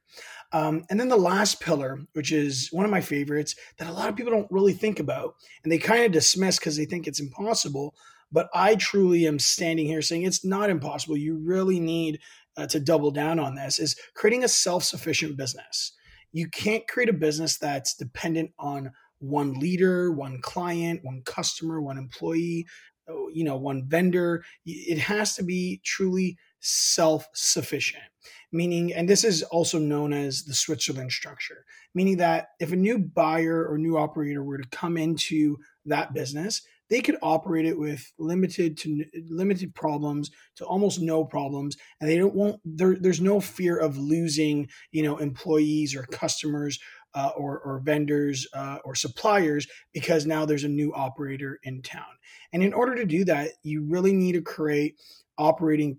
Um, 0.51 0.83
and 0.89 0.99
then 0.99 1.09
the 1.09 1.17
last 1.17 1.61
pillar, 1.61 1.99
which 2.13 2.31
is 2.31 2.69
one 2.71 2.85
of 2.85 2.91
my 2.91 3.01
favorites 3.01 3.55
that 3.77 3.89
a 3.89 3.93
lot 3.93 4.09
of 4.09 4.15
people 4.15 4.31
don't 4.31 4.51
really 4.51 4.73
think 4.73 4.99
about 4.99 5.35
and 5.63 5.71
they 5.71 5.77
kind 5.77 6.03
of 6.03 6.11
dismiss 6.11 6.59
because 6.59 6.77
they 6.77 6.85
think 6.85 7.07
it's 7.07 7.19
impossible, 7.19 7.95
but 8.31 8.49
I 8.53 8.75
truly 8.75 9.27
am 9.27 9.39
standing 9.39 9.85
here 9.87 10.01
saying 10.01 10.23
it's 10.23 10.45
not 10.45 10.69
impossible. 10.69 11.17
You 11.17 11.37
really 11.37 11.79
need 11.79 12.19
uh, 12.57 12.67
to 12.67 12.79
double 12.79 13.11
down 13.11 13.39
on 13.39 13.55
this 13.55 13.79
is 13.79 13.95
creating 14.15 14.43
a 14.43 14.47
self-sufficient 14.47 15.37
business. 15.37 15.93
you 16.33 16.47
can't 16.49 16.87
create 16.87 17.09
a 17.09 17.13
business 17.13 17.57
that's 17.57 17.95
dependent 17.95 18.51
on 18.57 18.91
one 19.19 19.53
leader, 19.53 20.11
one 20.11 20.39
client, 20.41 21.01
one 21.03 21.21
customer, 21.25 21.81
one 21.81 21.97
employee, 21.97 22.65
uh, 23.09 23.27
you 23.33 23.43
know, 23.43 23.57
one 23.57 23.83
vendor. 23.87 24.43
It 24.65 24.97
has 24.97 25.35
to 25.35 25.43
be 25.43 25.81
truly 25.83 26.37
self 26.59 27.27
sufficient, 27.33 28.03
meaning, 28.51 28.93
and 28.93 29.07
this 29.09 29.23
is 29.23 29.43
also 29.43 29.79
known 29.79 30.13
as 30.13 30.43
the 30.43 30.53
Switzerland 30.53 31.11
structure, 31.11 31.65
meaning 31.93 32.17
that 32.17 32.47
if 32.59 32.71
a 32.71 32.75
new 32.75 32.99
buyer 32.99 33.67
or 33.67 33.77
new 33.77 33.97
operator 33.97 34.43
were 34.43 34.57
to 34.57 34.69
come 34.69 34.97
into 34.97 35.57
that 35.85 36.13
business, 36.13 36.61
they 36.91 37.01
could 37.01 37.15
operate 37.23 37.65
it 37.65 37.79
with 37.79 38.11
limited 38.19 38.77
to 38.77 39.03
limited 39.29 39.73
problems 39.73 40.29
to 40.57 40.65
almost 40.65 41.01
no 41.01 41.25
problems 41.25 41.77
and 41.99 42.07
they 42.07 42.17
don't 42.17 42.35
won't 42.35 42.59
there, 42.63 42.95
there's 42.99 43.21
no 43.21 43.39
fear 43.39 43.77
of 43.77 43.97
losing 43.97 44.67
you 44.91 45.01
know 45.01 45.17
employees 45.17 45.95
or 45.95 46.03
customers 46.03 46.77
uh, 47.13 47.31
or, 47.35 47.59
or 47.59 47.79
vendors 47.79 48.47
uh, 48.53 48.77
or 48.85 48.95
suppliers 48.95 49.67
because 49.93 50.25
now 50.25 50.45
there's 50.45 50.63
a 50.63 50.69
new 50.69 50.93
operator 50.93 51.59
in 51.63 51.81
town. 51.81 52.05
And 52.53 52.63
in 52.63 52.73
order 52.73 52.95
to 52.95 53.05
do 53.05 53.25
that 53.25 53.51
you 53.63 53.83
really 53.83 54.13
need 54.13 54.33
to 54.33 54.41
create 54.41 54.95
operating 55.37 55.97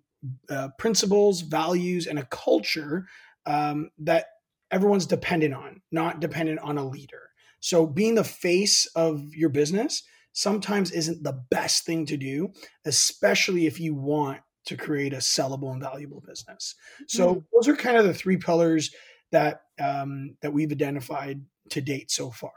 uh, 0.48 0.68
principles 0.78 1.40
values 1.40 2.06
and 2.06 2.18
a 2.18 2.26
culture 2.26 3.06
um, 3.46 3.90
that 3.98 4.26
everyone's 4.70 5.06
dependent 5.06 5.54
on 5.54 5.80
not 5.90 6.20
dependent 6.20 6.60
on 6.60 6.78
a 6.78 6.86
leader. 6.86 7.30
So 7.60 7.86
being 7.86 8.14
the 8.14 8.24
face 8.24 8.86
of 8.94 9.34
your 9.34 9.48
business 9.48 10.02
sometimes 10.32 10.90
isn't 10.90 11.22
the 11.22 11.40
best 11.50 11.84
thing 11.84 12.06
to 12.06 12.16
do, 12.16 12.52
especially 12.84 13.66
if 13.66 13.80
you 13.80 13.94
want 13.94 14.40
to 14.66 14.76
create 14.76 15.12
a 15.12 15.18
sellable 15.18 15.72
and 15.72 15.82
valuable 15.82 16.22
business. 16.26 16.74
So 17.08 17.34
mm. 17.34 17.44
those 17.52 17.68
are 17.68 17.76
kind 17.76 17.96
of 17.96 18.04
the 18.04 18.14
three 18.14 18.36
pillars 18.36 18.94
that 19.32 19.62
um, 19.80 20.36
that 20.42 20.52
we've 20.52 20.70
identified 20.70 21.42
to 21.70 21.80
date 21.80 22.10
so 22.10 22.30
far. 22.30 22.52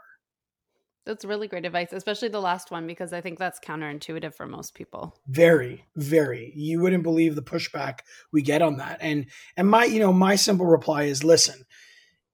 That's 1.04 1.24
really 1.24 1.46
great 1.46 1.64
advice, 1.64 1.92
especially 1.92 2.28
the 2.28 2.40
last 2.40 2.72
one, 2.72 2.86
because 2.86 3.12
I 3.12 3.20
think 3.20 3.38
that's 3.38 3.60
counterintuitive 3.60 4.34
for 4.34 4.44
most 4.44 4.74
people. 4.74 5.16
Very, 5.28 5.84
very. 5.94 6.52
You 6.56 6.80
wouldn't 6.80 7.04
believe 7.04 7.36
the 7.36 7.42
pushback 7.42 8.00
we 8.32 8.42
get 8.42 8.60
on 8.60 8.78
that. 8.78 8.98
And 9.00 9.26
and 9.56 9.68
my, 9.68 9.84
you 9.84 10.00
know, 10.00 10.12
my 10.12 10.34
simple 10.34 10.66
reply 10.66 11.04
is 11.04 11.22
listen, 11.22 11.64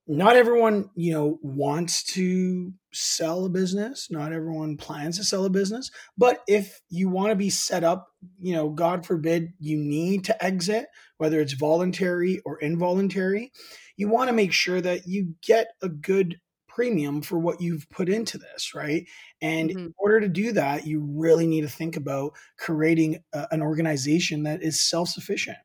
not 0.07 0.37
everyone, 0.37 0.91
you 0.95 1.13
know, 1.13 1.39
wants 1.43 2.03
to 2.15 2.73
sell 2.93 3.45
a 3.45 3.49
business. 3.49 4.09
Not 4.11 4.33
everyone 4.33 4.77
plans 4.77 5.17
to 5.19 5.25
sell 5.25 5.45
a 5.45 5.51
business. 5.51 5.91
But 6.19 6.41
if 6.49 6.81
you 6.91 7.09
want 7.09 7.31
to 7.31 7.37
be 7.37 7.51
set 7.51 7.85
up, 7.85 8.09
you 8.41 8.55
know, 8.55 8.69
God 8.69 9.07
forbid 9.07 9.53
you 9.61 9.79
need 9.79 10.25
to 10.25 10.45
exit, 10.45 10.87
whether 11.19 11.41
it's 11.41 11.53
voluntary 11.53 12.41
or 12.45 12.59
involuntary, 12.59 13.53
you 13.97 14.09
want 14.09 14.29
to 14.29 14.35
make 14.35 14.53
sure 14.53 14.81
that 14.81 15.07
you 15.07 15.35
get 15.43 15.69
a 15.83 15.89
good 15.89 16.41
premium 16.69 17.23
for 17.23 17.39
what 17.39 17.61
you've 17.61 17.89
put 17.91 18.09
into 18.09 18.39
this, 18.39 18.75
right? 18.75 19.07
And 19.41 19.71
mm-hmm. 19.71 19.79
in 19.79 19.95
order 19.99 20.21
to 20.21 20.29
do 20.29 20.53
that, 20.53 20.87
you 20.87 21.01
really 21.01 21.47
need 21.47 21.61
to 21.61 21.69
think 21.69 21.97
about 21.97 22.33
creating 22.59 23.23
a, 23.33 23.47
an 23.53 23.63
organization 23.63 24.45
that 24.45 24.63
is 24.63 24.81
self 24.81 25.11
sufficient. 25.11 25.59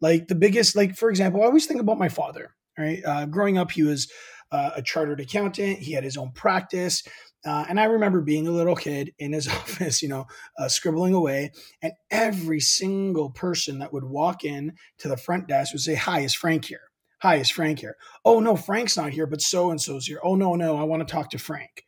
Like 0.00 0.28
the 0.28 0.34
biggest, 0.34 0.74
like 0.74 0.96
for 0.96 1.08
example, 1.08 1.42
I 1.42 1.46
always 1.46 1.66
think 1.66 1.80
about 1.80 1.98
my 1.98 2.08
father 2.08 2.54
Right. 2.78 3.02
Uh, 3.04 3.26
growing 3.26 3.58
up, 3.58 3.70
he 3.70 3.82
was 3.82 4.10
uh, 4.52 4.70
a 4.76 4.82
chartered 4.82 5.20
accountant. 5.20 5.78
He 5.78 5.92
had 5.92 6.04
his 6.04 6.16
own 6.16 6.32
practice. 6.32 7.02
Uh, 7.46 7.64
and 7.68 7.78
I 7.78 7.84
remember 7.84 8.20
being 8.20 8.48
a 8.48 8.52
little 8.52 8.76
kid 8.76 9.14
in 9.18 9.32
his 9.32 9.48
office, 9.48 10.02
you 10.02 10.08
know, 10.08 10.26
uh, 10.58 10.68
scribbling 10.68 11.14
away. 11.14 11.52
And 11.80 11.92
every 12.10 12.60
single 12.60 13.30
person 13.30 13.78
that 13.78 13.92
would 13.92 14.04
walk 14.04 14.44
in 14.44 14.74
to 14.98 15.08
the 15.08 15.16
front 15.16 15.48
desk 15.48 15.72
would 15.72 15.80
say, 15.80 15.94
Hi, 15.94 16.20
is 16.20 16.34
Frank 16.34 16.64
here? 16.64 16.80
Hi, 17.22 17.36
is 17.36 17.50
Frank 17.50 17.78
here? 17.78 17.96
Oh, 18.24 18.40
no, 18.40 18.56
Frank's 18.56 18.96
not 18.96 19.12
here, 19.12 19.26
but 19.26 19.40
so 19.40 19.70
and 19.70 19.80
so's 19.80 20.06
here. 20.06 20.20
Oh, 20.22 20.34
no, 20.34 20.54
no, 20.54 20.76
I 20.76 20.82
want 20.82 21.06
to 21.06 21.10
talk 21.10 21.30
to 21.30 21.38
Frank. 21.38 21.84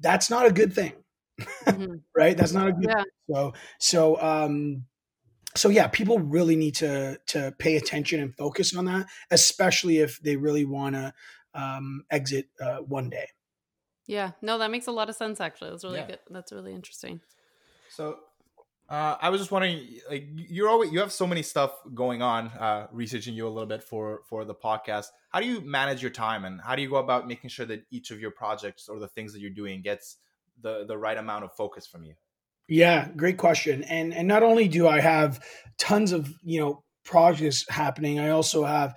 That's 0.00 0.30
not 0.30 0.46
a 0.46 0.52
good 0.52 0.72
thing. 0.72 0.92
Mm-hmm. 1.66 1.94
right? 2.16 2.36
That's 2.36 2.52
not 2.52 2.68
a 2.68 2.72
good 2.72 2.88
yeah. 2.88 3.02
thing. 3.02 3.04
So, 3.28 3.52
so, 3.80 4.22
um, 4.22 4.84
so 5.54 5.68
yeah, 5.68 5.88
people 5.88 6.18
really 6.18 6.56
need 6.56 6.74
to 6.76 7.18
to 7.28 7.54
pay 7.58 7.76
attention 7.76 8.20
and 8.20 8.34
focus 8.36 8.76
on 8.76 8.84
that, 8.86 9.06
especially 9.30 9.98
if 9.98 10.20
they 10.20 10.36
really 10.36 10.64
want 10.64 10.94
to 10.94 11.12
um, 11.54 12.04
exit 12.10 12.48
uh, 12.60 12.78
one 12.78 13.10
day. 13.10 13.28
Yeah, 14.06 14.32
no, 14.40 14.58
that 14.58 14.70
makes 14.70 14.86
a 14.86 14.92
lot 14.92 15.08
of 15.08 15.16
sense. 15.16 15.40
Actually, 15.40 15.70
that's 15.70 15.84
really 15.84 15.98
yeah. 15.98 16.06
good. 16.06 16.18
That's 16.30 16.52
really 16.52 16.74
interesting. 16.74 17.20
So, 17.90 18.18
uh, 18.88 19.16
I 19.20 19.30
was 19.30 19.40
just 19.40 19.50
wondering, 19.50 20.00
like, 20.08 20.28
you're 20.34 20.68
always 20.68 20.92
you 20.92 21.00
have 21.00 21.12
so 21.12 21.26
many 21.26 21.42
stuff 21.42 21.72
going 21.94 22.22
on, 22.22 22.48
uh, 22.48 22.86
researching 22.92 23.34
you 23.34 23.46
a 23.46 23.50
little 23.50 23.66
bit 23.66 23.82
for 23.82 24.22
for 24.28 24.44
the 24.44 24.54
podcast. 24.54 25.06
How 25.30 25.40
do 25.40 25.46
you 25.46 25.60
manage 25.60 26.02
your 26.02 26.10
time, 26.10 26.44
and 26.44 26.60
how 26.60 26.76
do 26.76 26.82
you 26.82 26.88
go 26.88 26.96
about 26.96 27.26
making 27.26 27.50
sure 27.50 27.66
that 27.66 27.84
each 27.90 28.10
of 28.10 28.20
your 28.20 28.30
projects 28.30 28.88
or 28.88 28.98
the 28.98 29.08
things 29.08 29.32
that 29.32 29.40
you're 29.40 29.50
doing 29.50 29.82
gets 29.82 30.16
the 30.60 30.84
the 30.86 30.96
right 30.96 31.18
amount 31.18 31.44
of 31.44 31.52
focus 31.52 31.86
from 31.86 32.04
you? 32.04 32.14
Yeah, 32.68 33.08
great 33.16 33.38
question. 33.38 33.82
And 33.84 34.12
and 34.14 34.28
not 34.28 34.42
only 34.42 34.68
do 34.68 34.86
I 34.88 35.00
have 35.00 35.40
tons 35.78 36.12
of 36.12 36.32
you 36.42 36.60
know 36.60 36.84
projects 37.04 37.64
happening, 37.68 38.18
I 38.20 38.30
also 38.30 38.64
have 38.64 38.94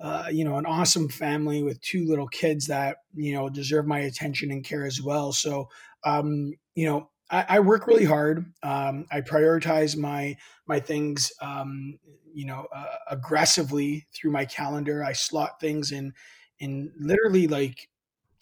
uh, 0.00 0.26
you 0.30 0.44
know 0.44 0.56
an 0.56 0.66
awesome 0.66 1.08
family 1.08 1.62
with 1.62 1.80
two 1.82 2.06
little 2.06 2.28
kids 2.28 2.66
that 2.68 2.98
you 3.14 3.34
know 3.34 3.48
deserve 3.50 3.86
my 3.86 4.00
attention 4.00 4.50
and 4.50 4.64
care 4.64 4.86
as 4.86 5.02
well. 5.02 5.32
So 5.32 5.68
um, 6.04 6.52
you 6.74 6.86
know 6.86 7.10
I, 7.30 7.44
I 7.50 7.60
work 7.60 7.86
really 7.86 8.04
hard. 8.06 8.46
Um, 8.62 9.06
I 9.12 9.20
prioritize 9.20 9.96
my 9.96 10.36
my 10.66 10.80
things 10.80 11.30
um, 11.42 11.98
you 12.34 12.46
know 12.46 12.66
uh, 12.74 12.86
aggressively 13.10 14.06
through 14.14 14.32
my 14.32 14.46
calendar. 14.46 15.04
I 15.04 15.12
slot 15.12 15.60
things 15.60 15.92
in 15.92 16.12
in 16.60 16.92
literally 16.98 17.46
like 17.48 17.88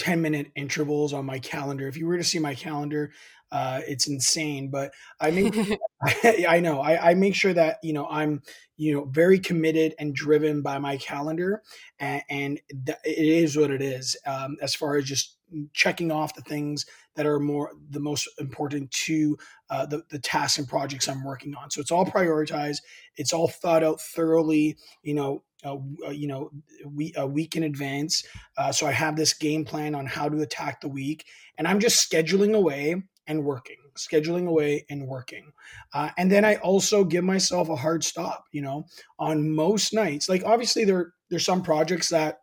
10 0.01 0.23
minute 0.23 0.51
intervals 0.57 1.13
on 1.13 1.27
my 1.27 1.39
calendar. 1.39 1.87
If 1.87 1.99
you 1.99 2.07
were 2.07 2.17
to 2.17 2.25
see 2.25 2.39
my 2.39 2.55
calendar, 2.55 3.13
uh, 3.53 3.83
it's 3.87 4.07
insane. 4.07 4.71
But 4.71 4.93
I 5.21 5.31
make 5.31 5.55
I, 6.03 6.47
I, 6.49 6.61
know 6.61 6.81
I, 6.81 7.11
I, 7.11 7.15
make 7.15 7.35
sure 7.35 7.53
that 7.53 7.79
you 7.83 7.93
know 7.93 8.07
I'm 8.09 8.43
you 8.79 8.95
know 8.95 9.05
very 9.05 9.39
committed 9.39 9.95
and 9.99 10.15
driven 10.15 10.63
by 10.63 10.79
my 10.79 10.97
calendar, 10.97 11.63
and, 11.99 12.23
and 12.31 12.61
th- 12.87 12.99
it 13.05 13.19
is 13.19 13.59
what 13.59 13.71
it 13.71 13.83
is. 13.83 14.17
Um, 14.25 14.57
as 14.63 14.75
far 14.75 14.97
as 14.97 15.05
just 15.05 15.37
checking 15.75 16.11
off 16.11 16.35
the 16.35 16.43
things 16.43 16.87
that 17.17 17.27
are 17.27 17.41
more 17.41 17.73
the 17.91 18.01
most 18.01 18.27
important 18.39 18.91
to 18.93 19.37
uh, 19.69 19.85
the, 19.85 20.03
the 20.09 20.19
tasks 20.19 20.59
and 20.59 20.69
projects 20.69 21.09
I'm 21.09 21.25
working 21.25 21.55
on. 21.57 21.71
So 21.71 21.81
it's 21.81 21.91
all 21.91 22.07
prioritized. 22.07 22.79
It's 23.17 23.35
all 23.35 23.49
thought 23.49 23.85
out 23.85 24.01
thoroughly. 24.01 24.79
You 25.03 25.15
know, 25.15 25.43
uh, 25.65 26.11
you 26.11 26.27
know, 26.27 26.51
we, 26.87 27.13
a 27.17 27.27
week 27.27 27.57
in 27.57 27.63
advance. 27.63 28.25
Uh, 28.57 28.73
so 28.73 28.87
I 28.87 28.93
have 28.93 29.17
this 29.17 29.35
game 29.35 29.65
plan 29.65 29.95
on 29.95 30.07
how 30.07 30.29
to 30.29 30.41
attack 30.41 30.81
the 30.81 30.89
week, 30.89 31.25
and 31.59 31.67
I'm 31.67 31.81
just 31.81 32.11
scheduling 32.11 32.55
away 32.55 33.03
and 33.27 33.45
working, 33.45 33.77
scheduling 33.97 34.49
away 34.49 34.85
and 34.91 35.07
working. 35.07 35.53
Uh, 35.95 36.11
and 36.19 36.31
then 36.31 36.45
I 36.45 36.57
also 36.57 37.05
give 37.05 37.25
myself 37.25 37.69
a 37.69 37.77
hard 37.77 38.03
stop, 38.03 38.45
you 38.53 38.63
know, 38.63 38.87
on 39.19 39.55
most 39.55 39.93
nights. 39.93 40.29
Like 40.29 40.43
obviously 40.45 40.85
there 40.85 41.13
there's 41.31 41.45
some 41.45 41.63
projects 41.63 42.09
that 42.09 42.41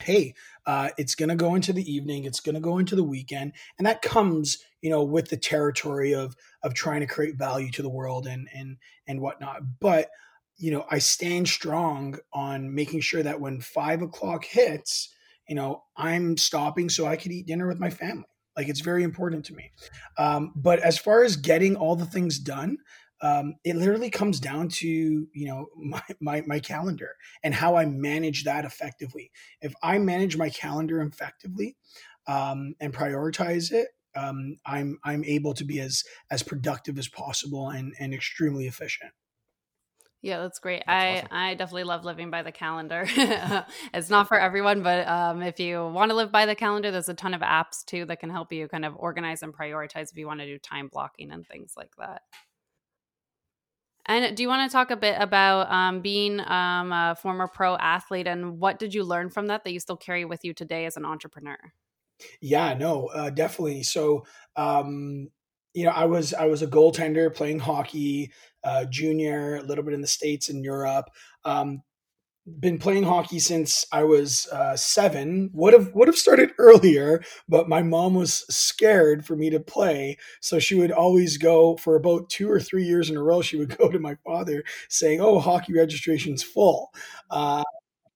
hey, 0.00 0.34
uh, 0.66 0.90
it's 0.98 1.14
going 1.14 1.30
to 1.30 1.34
go 1.34 1.54
into 1.54 1.72
the 1.72 1.90
evening, 1.90 2.24
it's 2.24 2.40
going 2.40 2.54
to 2.54 2.60
go 2.60 2.78
into 2.78 2.94
the 2.94 3.04
weekend, 3.04 3.52
and 3.78 3.86
that 3.86 4.02
comes, 4.02 4.58
you 4.82 4.90
know, 4.90 5.02
with 5.02 5.28
the 5.28 5.36
territory 5.36 6.14
of 6.14 6.36
of 6.62 6.74
trying 6.74 7.00
to 7.00 7.06
create 7.06 7.36
value 7.36 7.70
to 7.72 7.82
the 7.82 7.88
world 7.88 8.26
and 8.26 8.48
and 8.54 8.76
and 9.06 9.20
whatnot. 9.20 9.62
But 9.80 10.08
you 10.58 10.70
know, 10.70 10.86
I 10.90 10.98
stand 10.98 11.48
strong 11.48 12.18
on 12.32 12.74
making 12.74 13.00
sure 13.00 13.22
that 13.22 13.40
when 13.40 13.60
five 13.60 14.02
o'clock 14.02 14.44
hits, 14.44 15.12
you 15.48 15.54
know, 15.54 15.82
I'm 15.96 16.36
stopping 16.36 16.88
so 16.88 17.06
I 17.06 17.16
could 17.16 17.32
eat 17.32 17.46
dinner 17.46 17.68
with 17.68 17.78
my 17.78 17.90
family. 17.90 18.24
Like 18.56 18.68
it's 18.68 18.80
very 18.80 19.02
important 19.02 19.44
to 19.46 19.54
me. 19.54 19.70
Um, 20.18 20.52
but 20.56 20.80
as 20.80 20.98
far 20.98 21.22
as 21.24 21.36
getting 21.36 21.76
all 21.76 21.94
the 21.94 22.06
things 22.06 22.38
done, 22.38 22.78
um, 23.22 23.54
it 23.64 23.76
literally 23.76 24.10
comes 24.10 24.40
down 24.40 24.68
to 24.68 24.86
you 24.86 25.46
know 25.46 25.66
my, 25.76 26.02
my, 26.20 26.42
my 26.46 26.60
calendar 26.60 27.10
and 27.42 27.54
how 27.54 27.76
I 27.76 27.84
manage 27.84 28.44
that 28.44 28.64
effectively. 28.64 29.30
If 29.60 29.74
I 29.82 29.98
manage 29.98 30.36
my 30.36 30.50
calendar 30.50 31.00
effectively 31.02 31.76
um, 32.26 32.74
and 32.80 32.92
prioritize 32.92 33.72
it, 33.72 33.88
um, 34.16 34.56
I'm 34.64 34.98
I'm 35.04 35.24
able 35.24 35.54
to 35.54 35.64
be 35.64 35.80
as 35.80 36.02
as 36.30 36.42
productive 36.42 36.98
as 36.98 37.08
possible 37.08 37.70
and 37.70 37.94
and 38.00 38.14
extremely 38.14 38.66
efficient. 38.66 39.12
Yeah, 40.22 40.40
that's 40.40 40.58
great. 40.58 40.82
That's 40.86 41.04
I 41.04 41.16
awesome. 41.18 41.28
I 41.30 41.54
definitely 41.54 41.84
love 41.84 42.04
living 42.04 42.30
by 42.30 42.42
the 42.42 42.50
calendar. 42.50 43.04
it's 43.94 44.10
not 44.10 44.28
for 44.28 44.38
everyone, 44.38 44.82
but 44.82 45.06
um, 45.06 45.42
if 45.42 45.60
you 45.60 45.86
want 45.86 46.10
to 46.10 46.16
live 46.16 46.32
by 46.32 46.46
the 46.46 46.54
calendar, 46.54 46.90
there's 46.90 47.08
a 47.08 47.14
ton 47.14 47.34
of 47.34 47.42
apps 47.42 47.84
too 47.84 48.04
that 48.06 48.20
can 48.20 48.30
help 48.30 48.52
you 48.52 48.66
kind 48.66 48.84
of 48.84 48.94
organize 48.96 49.42
and 49.42 49.54
prioritize 49.54 50.10
if 50.10 50.16
you 50.16 50.26
want 50.26 50.40
to 50.40 50.46
do 50.46 50.58
time 50.58 50.88
blocking 50.88 51.30
and 51.30 51.46
things 51.46 51.74
like 51.76 51.94
that. 51.98 52.22
And 54.06 54.36
do 54.36 54.42
you 54.42 54.48
want 54.48 54.70
to 54.70 54.72
talk 54.72 54.90
a 54.90 54.96
bit 54.96 55.16
about 55.18 55.70
um, 55.70 56.00
being 56.00 56.40
um, 56.40 56.92
a 56.92 57.16
former 57.20 57.48
pro 57.48 57.76
athlete 57.76 58.28
and 58.28 58.58
what 58.60 58.78
did 58.78 58.94
you 58.94 59.04
learn 59.04 59.30
from 59.30 59.48
that 59.48 59.64
that 59.64 59.72
you 59.72 59.80
still 59.80 59.96
carry 59.96 60.24
with 60.24 60.44
you 60.44 60.54
today 60.54 60.86
as 60.86 60.96
an 60.96 61.04
entrepreneur? 61.04 61.58
Yeah, 62.40 62.74
no, 62.74 63.06
uh, 63.08 63.30
definitely. 63.30 63.82
So, 63.82 64.24
um, 64.54 65.28
you 65.76 65.84
know, 65.84 65.92
I 65.92 66.06
was 66.06 66.34
I 66.34 66.46
was 66.46 66.62
a 66.62 66.66
goaltender 66.66 67.34
playing 67.34 67.60
hockey, 67.60 68.32
uh, 68.64 68.86
junior, 68.86 69.56
a 69.56 69.62
little 69.62 69.84
bit 69.84 69.94
in 69.94 70.00
the 70.00 70.06
states 70.08 70.48
and 70.48 70.64
Europe. 70.64 71.10
Um, 71.44 71.82
been 72.60 72.78
playing 72.78 73.02
hockey 73.02 73.40
since 73.40 73.84
I 73.90 74.04
was 74.04 74.46
uh, 74.52 74.76
seven. 74.76 75.50
Would 75.52 75.72
have 75.72 75.92
would 75.94 76.08
have 76.08 76.16
started 76.16 76.52
earlier, 76.58 77.22
but 77.48 77.68
my 77.68 77.82
mom 77.82 78.14
was 78.14 78.44
scared 78.54 79.26
for 79.26 79.36
me 79.36 79.50
to 79.50 79.60
play, 79.60 80.16
so 80.40 80.58
she 80.60 80.74
would 80.76 80.92
always 80.92 81.38
go 81.38 81.76
for 81.76 81.96
about 81.96 82.30
two 82.30 82.50
or 82.50 82.60
three 82.60 82.84
years 82.84 83.10
in 83.10 83.16
a 83.16 83.22
row. 83.22 83.42
She 83.42 83.56
would 83.56 83.76
go 83.78 83.90
to 83.90 83.98
my 83.98 84.16
father 84.24 84.64
saying, 84.88 85.20
"Oh, 85.20 85.40
hockey 85.40 85.74
registration's 85.74 86.42
full." 86.42 86.92
Uh, 87.30 87.64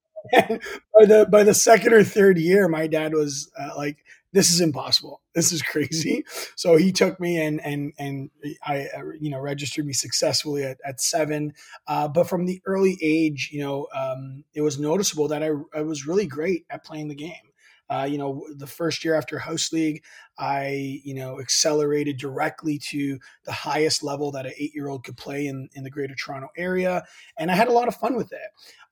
by 0.33 1.07
the 1.07 1.26
by 1.31 1.43
the 1.43 1.55
second 1.55 1.93
or 1.95 2.05
third 2.05 2.38
year, 2.38 2.69
my 2.69 2.87
dad 2.87 3.14
was 3.14 3.50
uh, 3.59 3.71
like, 3.76 3.99
"This 4.32 4.50
is 4.50 4.60
impossible. 4.60 5.20
This 5.34 5.52
is 5.52 5.62
crazy." 5.62 6.25
So 6.56 6.76
he 6.76 6.92
took 6.92 7.20
me 7.20 7.40
and 7.40 7.60
and 7.64 7.92
and 7.99 8.30
I 8.66 8.88
uh, 8.96 9.02
you 9.20 9.30
know 9.30 9.40
registered 9.40 9.87
me 9.87 9.92
successfully 9.92 10.64
at, 10.64 10.78
at 10.84 11.00
seven. 11.00 11.54
Uh, 11.87 12.08
but 12.08 12.28
from 12.28 12.46
the 12.46 12.60
early 12.66 12.99
age, 13.02 13.50
you 13.52 13.60
know, 13.60 13.87
um, 13.94 14.44
it 14.54 14.60
was 14.60 14.78
noticeable 14.78 15.28
that 15.28 15.42
I 15.42 15.50
I 15.75 15.82
was 15.82 16.06
really 16.06 16.26
great 16.26 16.66
at 16.70 16.84
playing 16.84 17.08
the 17.08 17.14
game. 17.14 17.50
Uh, 17.90 18.04
you 18.04 18.18
know, 18.18 18.46
the 18.54 18.68
first 18.68 19.04
year 19.04 19.16
after 19.16 19.37
House 19.37 19.72
League, 19.72 20.04
I, 20.38 21.00
you 21.02 21.12
know, 21.12 21.40
accelerated 21.40 22.18
directly 22.18 22.78
to 22.90 23.18
the 23.44 23.52
highest 23.52 24.04
level 24.04 24.30
that 24.30 24.46
an 24.46 24.52
eight 24.56 24.72
year 24.76 24.88
old 24.88 25.02
could 25.02 25.16
play 25.16 25.49
in, 25.49 25.68
in 25.75 25.82
the 25.82 25.90
greater 25.90 26.14
Toronto 26.14 26.49
area. 26.56 27.02
And 27.37 27.50
I 27.50 27.56
had 27.56 27.66
a 27.66 27.72
lot 27.72 27.88
of 27.88 27.96
fun 27.96 28.14
with 28.14 28.32
it. 28.32 28.38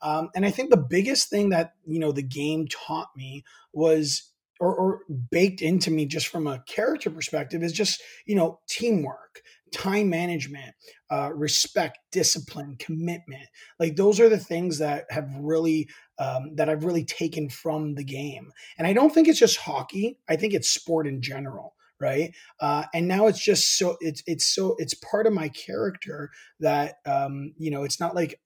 Um, 0.02 0.30
and 0.34 0.44
I 0.44 0.50
think 0.50 0.70
the 0.70 0.76
biggest 0.76 1.30
thing 1.30 1.50
that, 1.50 1.74
you 1.86 2.00
know, 2.00 2.10
the 2.10 2.22
game 2.22 2.66
taught 2.66 3.08
me 3.16 3.44
was 3.72 4.32
or, 4.60 4.74
or, 4.74 5.00
baked 5.30 5.62
into 5.62 5.90
me 5.90 6.06
just 6.06 6.28
from 6.28 6.46
a 6.46 6.62
character 6.66 7.10
perspective 7.10 7.62
is 7.62 7.72
just 7.72 8.02
you 8.26 8.34
know 8.34 8.60
teamwork 8.68 9.42
time 9.72 10.08
management 10.08 10.74
uh, 11.10 11.30
respect 11.34 11.98
discipline 12.10 12.76
commitment. 12.78 13.46
Like 13.78 13.96
those 13.96 14.18
are 14.20 14.28
the 14.28 14.38
things 14.38 14.78
that 14.78 15.04
have 15.10 15.28
really 15.38 15.88
um, 16.18 16.56
that 16.56 16.68
i've 16.68 16.84
really 16.84 17.04
taken 17.04 17.48
from 17.48 17.94
the 17.94 18.04
game. 18.04 18.50
And 18.76 18.86
i 18.86 18.92
don't 18.92 19.12
think 19.12 19.28
it's 19.28 19.38
just 19.38 19.58
hockey. 19.58 20.18
I 20.28 20.36
think 20.36 20.54
it's 20.54 20.70
sport 20.70 21.06
in 21.06 21.22
general 21.22 21.74
right? 22.00 22.32
Uh, 22.60 22.84
and 22.94 23.08
now 23.08 23.26
it's 23.26 23.42
just 23.42 23.76
so 23.76 23.96
it's 24.00 24.22
it's 24.26 24.44
so 24.54 24.76
it's 24.78 24.94
part 24.94 25.26
of 25.26 25.32
my 25.32 25.48
character 25.48 26.30
that 26.60 26.96
um, 27.06 27.52
you 27.58 27.70
know 27.70 27.82
it's 27.82 28.00
not 28.00 28.14
like 28.14 28.40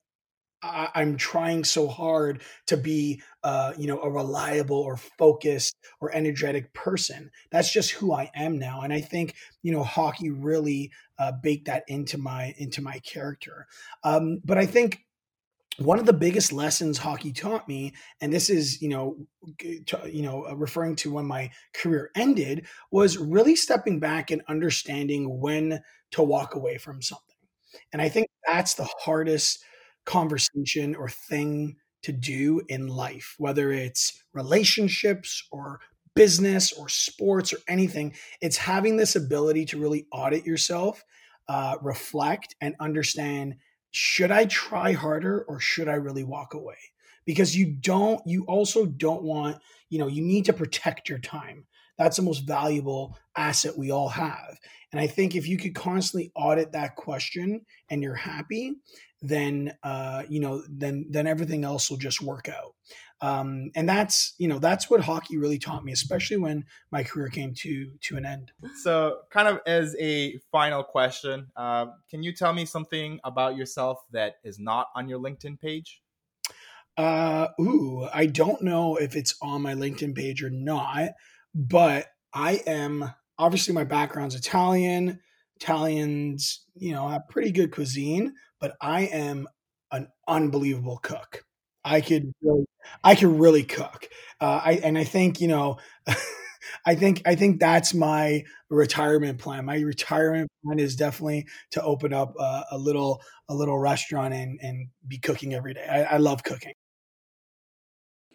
I, 0.63 1.01
am 1.01 1.17
trying 1.17 1.63
so 1.63 1.87
hard 1.87 2.41
to 2.67 2.77
be, 2.77 3.21
uh, 3.43 3.73
you 3.77 3.87
know, 3.87 4.01
a 4.01 4.09
reliable 4.09 4.77
or 4.77 4.97
focused 4.97 5.75
or 5.99 6.15
energetic 6.15 6.73
person. 6.73 7.29
That's 7.51 7.71
just 7.71 7.91
who 7.91 8.13
I 8.13 8.31
am 8.33 8.57
now, 8.57 8.81
and 8.81 8.93
I 8.93 9.01
think 9.01 9.35
you 9.61 9.71
know 9.71 9.83
hockey 9.83 10.31
really 10.31 10.91
uh, 11.19 11.33
baked 11.33 11.65
that 11.65 11.83
into 11.87 12.17
my 12.17 12.55
into 12.57 12.81
my 12.81 12.99
character. 12.99 13.67
Um, 14.03 14.39
but 14.45 14.57
I 14.57 14.65
think 14.65 15.05
one 15.77 15.99
of 15.99 16.05
the 16.05 16.13
biggest 16.13 16.53
lessons 16.53 16.97
hockey 16.97 17.33
taught 17.33 17.67
me, 17.67 17.93
and 18.21 18.31
this 18.31 18.49
is 18.49 18.81
you 18.81 18.89
know, 18.89 19.17
you 19.61 20.21
know, 20.21 20.47
uh, 20.47 20.55
referring 20.55 20.95
to 20.97 21.11
when 21.11 21.25
my 21.25 21.51
career 21.73 22.11
ended, 22.15 22.67
was 22.91 23.17
really 23.17 23.55
stepping 23.55 23.99
back 23.99 24.31
and 24.31 24.41
understanding 24.47 25.39
when 25.39 25.81
to 26.11 26.23
walk 26.23 26.55
away 26.55 26.77
from 26.77 27.01
something. 27.01 27.35
And 27.91 28.01
I 28.01 28.09
think 28.09 28.27
that's 28.45 28.75
the 28.75 28.87
hardest 28.99 29.63
conversation 30.05 30.95
or 30.95 31.09
thing 31.09 31.75
to 32.03 32.11
do 32.11 32.61
in 32.67 32.87
life, 32.87 33.35
whether 33.37 33.71
it's 33.71 34.23
relationships 34.33 35.47
or 35.51 35.79
business 36.15 36.73
or 36.73 36.89
sports 36.89 37.53
or 37.53 37.57
anything. 37.67 38.13
It's 38.41 38.57
having 38.57 38.97
this 38.97 39.15
ability 39.15 39.65
to 39.67 39.79
really 39.79 40.05
audit 40.11 40.45
yourself, 40.45 41.03
uh, 41.47 41.77
reflect, 41.81 42.55
and 42.61 42.75
understand 42.79 43.55
should 43.91 44.31
I 44.31 44.45
try 44.45 44.93
harder 44.93 45.43
or 45.47 45.59
should 45.59 45.87
I 45.87 45.93
really 45.93 46.23
walk 46.23 46.53
away? 46.55 46.77
Because 47.25 47.55
you 47.55 47.67
don't, 47.67 48.19
you 48.25 48.43
also 48.45 48.85
don't 48.85 49.23
want, 49.23 49.57
you 49.89 49.99
know, 49.99 50.07
you 50.07 50.23
need 50.23 50.45
to 50.45 50.53
protect 50.53 51.09
your 51.09 51.19
time. 51.19 51.65
That's 51.97 52.17
the 52.17 52.23
most 52.23 52.47
valuable 52.47 53.17
asset 53.35 53.77
we 53.77 53.91
all 53.91 54.09
have. 54.09 54.59
And 54.91 54.99
I 54.99 55.07
think 55.07 55.35
if 55.35 55.47
you 55.47 55.57
could 55.57 55.75
constantly 55.75 56.31
audit 56.35 56.71
that 56.73 56.95
question 56.95 57.61
and 57.89 58.03
you're 58.03 58.15
happy, 58.15 58.73
then 59.21 59.73
uh, 59.83 60.23
you 60.29 60.39
know 60.39 60.63
then 60.69 61.05
then 61.09 61.25
everything 61.25 61.63
else 61.63 61.89
will 61.89 61.97
just 61.97 62.21
work 62.21 62.49
out. 62.49 62.75
Um, 63.21 63.71
and 63.73 63.87
that's 63.87 64.35
you 64.37 64.49
know 64.49 64.59
that's 64.59 64.89
what 64.89 64.99
hockey 64.99 65.37
really 65.37 65.57
taught 65.57 65.85
me, 65.85 65.93
especially 65.93 66.37
when 66.37 66.65
my 66.91 67.03
career 67.03 67.29
came 67.29 67.53
to 67.55 67.91
to 68.01 68.17
an 68.17 68.25
end. 68.25 68.51
So, 68.81 69.19
kind 69.31 69.47
of 69.47 69.61
as 69.65 69.95
a 69.97 70.37
final 70.51 70.83
question, 70.83 71.47
uh, 71.55 71.87
can 72.09 72.21
you 72.21 72.33
tell 72.33 72.53
me 72.53 72.65
something 72.65 73.19
about 73.23 73.55
yourself 73.55 73.99
that 74.11 74.35
is 74.43 74.59
not 74.59 74.87
on 74.93 75.07
your 75.07 75.19
LinkedIn 75.19 75.59
page? 75.59 76.01
Uh, 76.97 77.47
ooh, 77.59 78.07
I 78.13 78.25
don't 78.27 78.61
know 78.61 78.97
if 78.97 79.15
it's 79.15 79.35
on 79.41 79.61
my 79.63 79.73
LinkedIn 79.73 80.15
page 80.15 80.43
or 80.43 80.49
not, 80.49 81.11
but 81.53 82.07
I 82.33 82.61
am 82.65 83.11
obviously 83.37 83.73
my 83.73 83.83
background's 83.83 84.35
Italian. 84.35 85.19
Italians, 85.57 86.65
you 86.75 86.93
know, 86.93 87.07
have 87.07 87.29
pretty 87.29 87.51
good 87.51 87.71
cuisine, 87.71 88.33
but 88.59 88.75
I 88.81 89.01
am 89.03 89.47
an 89.91 90.07
unbelievable 90.27 90.97
cook. 90.97 91.43
I 91.85 92.01
could 92.01 92.31
really, 92.41 92.65
I 93.03 93.15
could 93.15 93.39
really 93.39 93.63
cook. 93.63 94.07
Uh, 94.41 94.61
I 94.63 94.71
and 94.83 94.97
I 94.97 95.03
think 95.03 95.41
you 95.41 95.47
know, 95.47 95.77
I 96.85 96.95
think 96.95 97.21
I 97.25 97.35
think 97.35 97.59
that's 97.59 97.93
my 97.93 98.43
retirement 98.69 99.39
plan. 99.39 99.65
My 99.65 99.79
retirement 99.79 100.49
plan 100.65 100.79
is 100.79 100.95
definitely 100.95 101.47
to 101.71 101.83
open 101.83 102.13
up 102.13 102.33
a, 102.39 102.63
a 102.71 102.77
little 102.77 103.21
a 103.49 103.53
little 103.53 103.77
restaurant 103.77 104.33
and 104.33 104.59
and 104.61 104.87
be 105.07 105.17
cooking 105.19 105.53
every 105.53 105.73
day. 105.73 105.85
I, 105.85 106.15
I 106.15 106.17
love 106.17 106.43
cooking. 106.43 106.73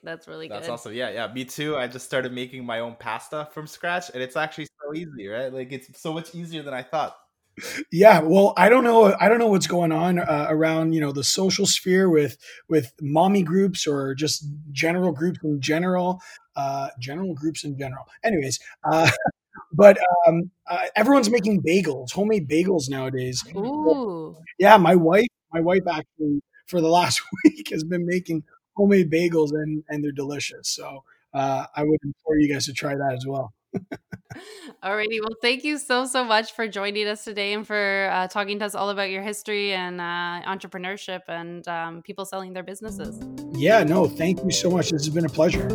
That's 0.03 0.29
really 0.29 0.49
That's 0.49 0.61
good. 0.61 0.63
That's 0.73 0.81
awesome. 0.81 0.95
Yeah, 0.95 1.11
yeah. 1.11 1.33
Me 1.33 1.45
too. 1.45 1.77
I 1.77 1.87
just 1.87 2.07
started 2.07 2.33
making 2.33 2.65
my 2.65 2.81
own 2.81 2.97
pasta 2.99 3.49
from 3.53 3.67
scratch, 3.67 4.11
and 4.13 4.23
it's 4.23 4.37
actually 4.37 4.67
so 4.67 4.95
easy, 4.95 5.29
right? 5.29 5.53
Like 5.53 5.73
it's 5.73 6.01
so 6.01 6.13
much 6.13 6.35
easier 6.35 6.63
than 6.63 6.75
I 6.75 6.83
thought 6.83 7.17
yeah 7.93 8.21
well 8.21 8.53
i 8.57 8.69
don't 8.69 8.85
know 8.85 9.15
i 9.21 9.29
don't 9.29 9.39
know 9.39 9.47
what's 9.47 9.67
going 9.67 9.93
on 9.93 10.19
uh, 10.19 10.47
around 10.49 10.93
you 10.93 11.01
know 11.01 11.13
the 11.13 11.25
social 11.25 11.67
sphere 11.67 12.09
with 12.09 12.37
with 12.69 12.93
mommy 13.01 13.43
groups 13.43 13.87
or 13.87 14.15
just 14.15 14.47
general 14.73 15.13
groups 15.13 15.39
in 15.43 15.61
general 15.61 16.21
uh 16.57 16.89
general 16.99 17.35
groups 17.35 17.65
in 17.65 17.79
general 17.79 18.05
anyways 18.25 18.59
uh 18.91 19.11
but 19.73 19.99
um 20.27 20.51
uh, 20.69 20.85
everyone's 20.97 21.31
making 21.31 21.63
bagels 21.63 22.13
homemade 22.13 22.49
bagels 22.49 22.89
nowadays 22.89 23.45
Ooh. 23.57 24.37
yeah 24.59 24.77
my 24.77 24.95
wife 24.95 25.27
my 25.53 25.61
wife 25.61 25.83
actually 25.91 26.41
for 26.67 26.81
the 26.81 26.89
last 26.89 27.21
week 27.45 27.71
has 27.71 27.85
been 27.85 28.07
making 28.07 28.43
homemade 28.79 29.11
bagels 29.11 29.51
and 29.51 29.83
and 29.88 30.03
they're 30.03 30.12
delicious 30.12 30.71
so 30.71 31.05
uh 31.35 31.67
i 31.77 31.83
would 31.83 32.01
implore 32.03 32.38
you 32.38 32.51
guys 32.51 32.64
to 32.64 32.73
try 32.73 32.95
that 32.95 33.12
as 33.12 33.27
well 33.27 33.53
Alrighty. 34.83 35.21
Well, 35.21 35.37
thank 35.43 35.64
you 35.64 35.79
so, 35.79 36.05
so 36.07 36.25
much 36.25 36.53
for 36.53 36.69
joining 36.69 37.07
us 37.09 37.25
today 37.25 37.53
and 37.53 37.67
for 37.67 38.09
uh, 38.12 38.29
talking 38.29 38.59
to 38.61 38.64
us 38.64 38.75
all 38.75 38.91
about 38.91 39.11
your 39.11 39.23
history 39.23 39.73
and 39.73 40.01
uh, 40.01 40.43
entrepreneurship 40.47 41.23
and 41.29 41.67
um, 41.69 42.03
people 42.03 42.25
selling 42.25 42.53
their 42.53 42.62
businesses. 42.62 43.21
Yeah, 43.53 43.83
no, 43.83 44.07
thank 44.07 44.43
you 44.45 44.51
so 44.51 44.71
much. 44.71 44.91
This 44.91 45.05
has 45.05 45.14
been 45.14 45.27
a 45.27 45.29
pleasure. 45.29 45.69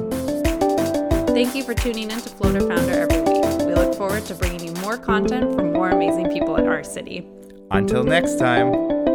Thank 1.33 1.55
you 1.55 1.63
for 1.63 1.73
tuning 1.73 2.11
in 2.11 2.21
to 2.21 2.29
Floater 2.29 2.61
Founder 2.61 2.93
every 2.93 3.21
week. 3.21 3.43
We 3.67 3.73
look 3.73 3.95
forward 3.95 4.25
to 4.25 4.35
bringing 4.35 4.63
you 4.65 4.73
more 4.81 4.97
content 4.97 5.55
from 5.55 5.73
more 5.73 5.89
amazing 5.89 6.29
people 6.31 6.55
in 6.57 6.67
our 6.67 6.83
city. 6.83 7.27
Until 7.71 8.03
next 8.03 8.37
time. 8.37 9.12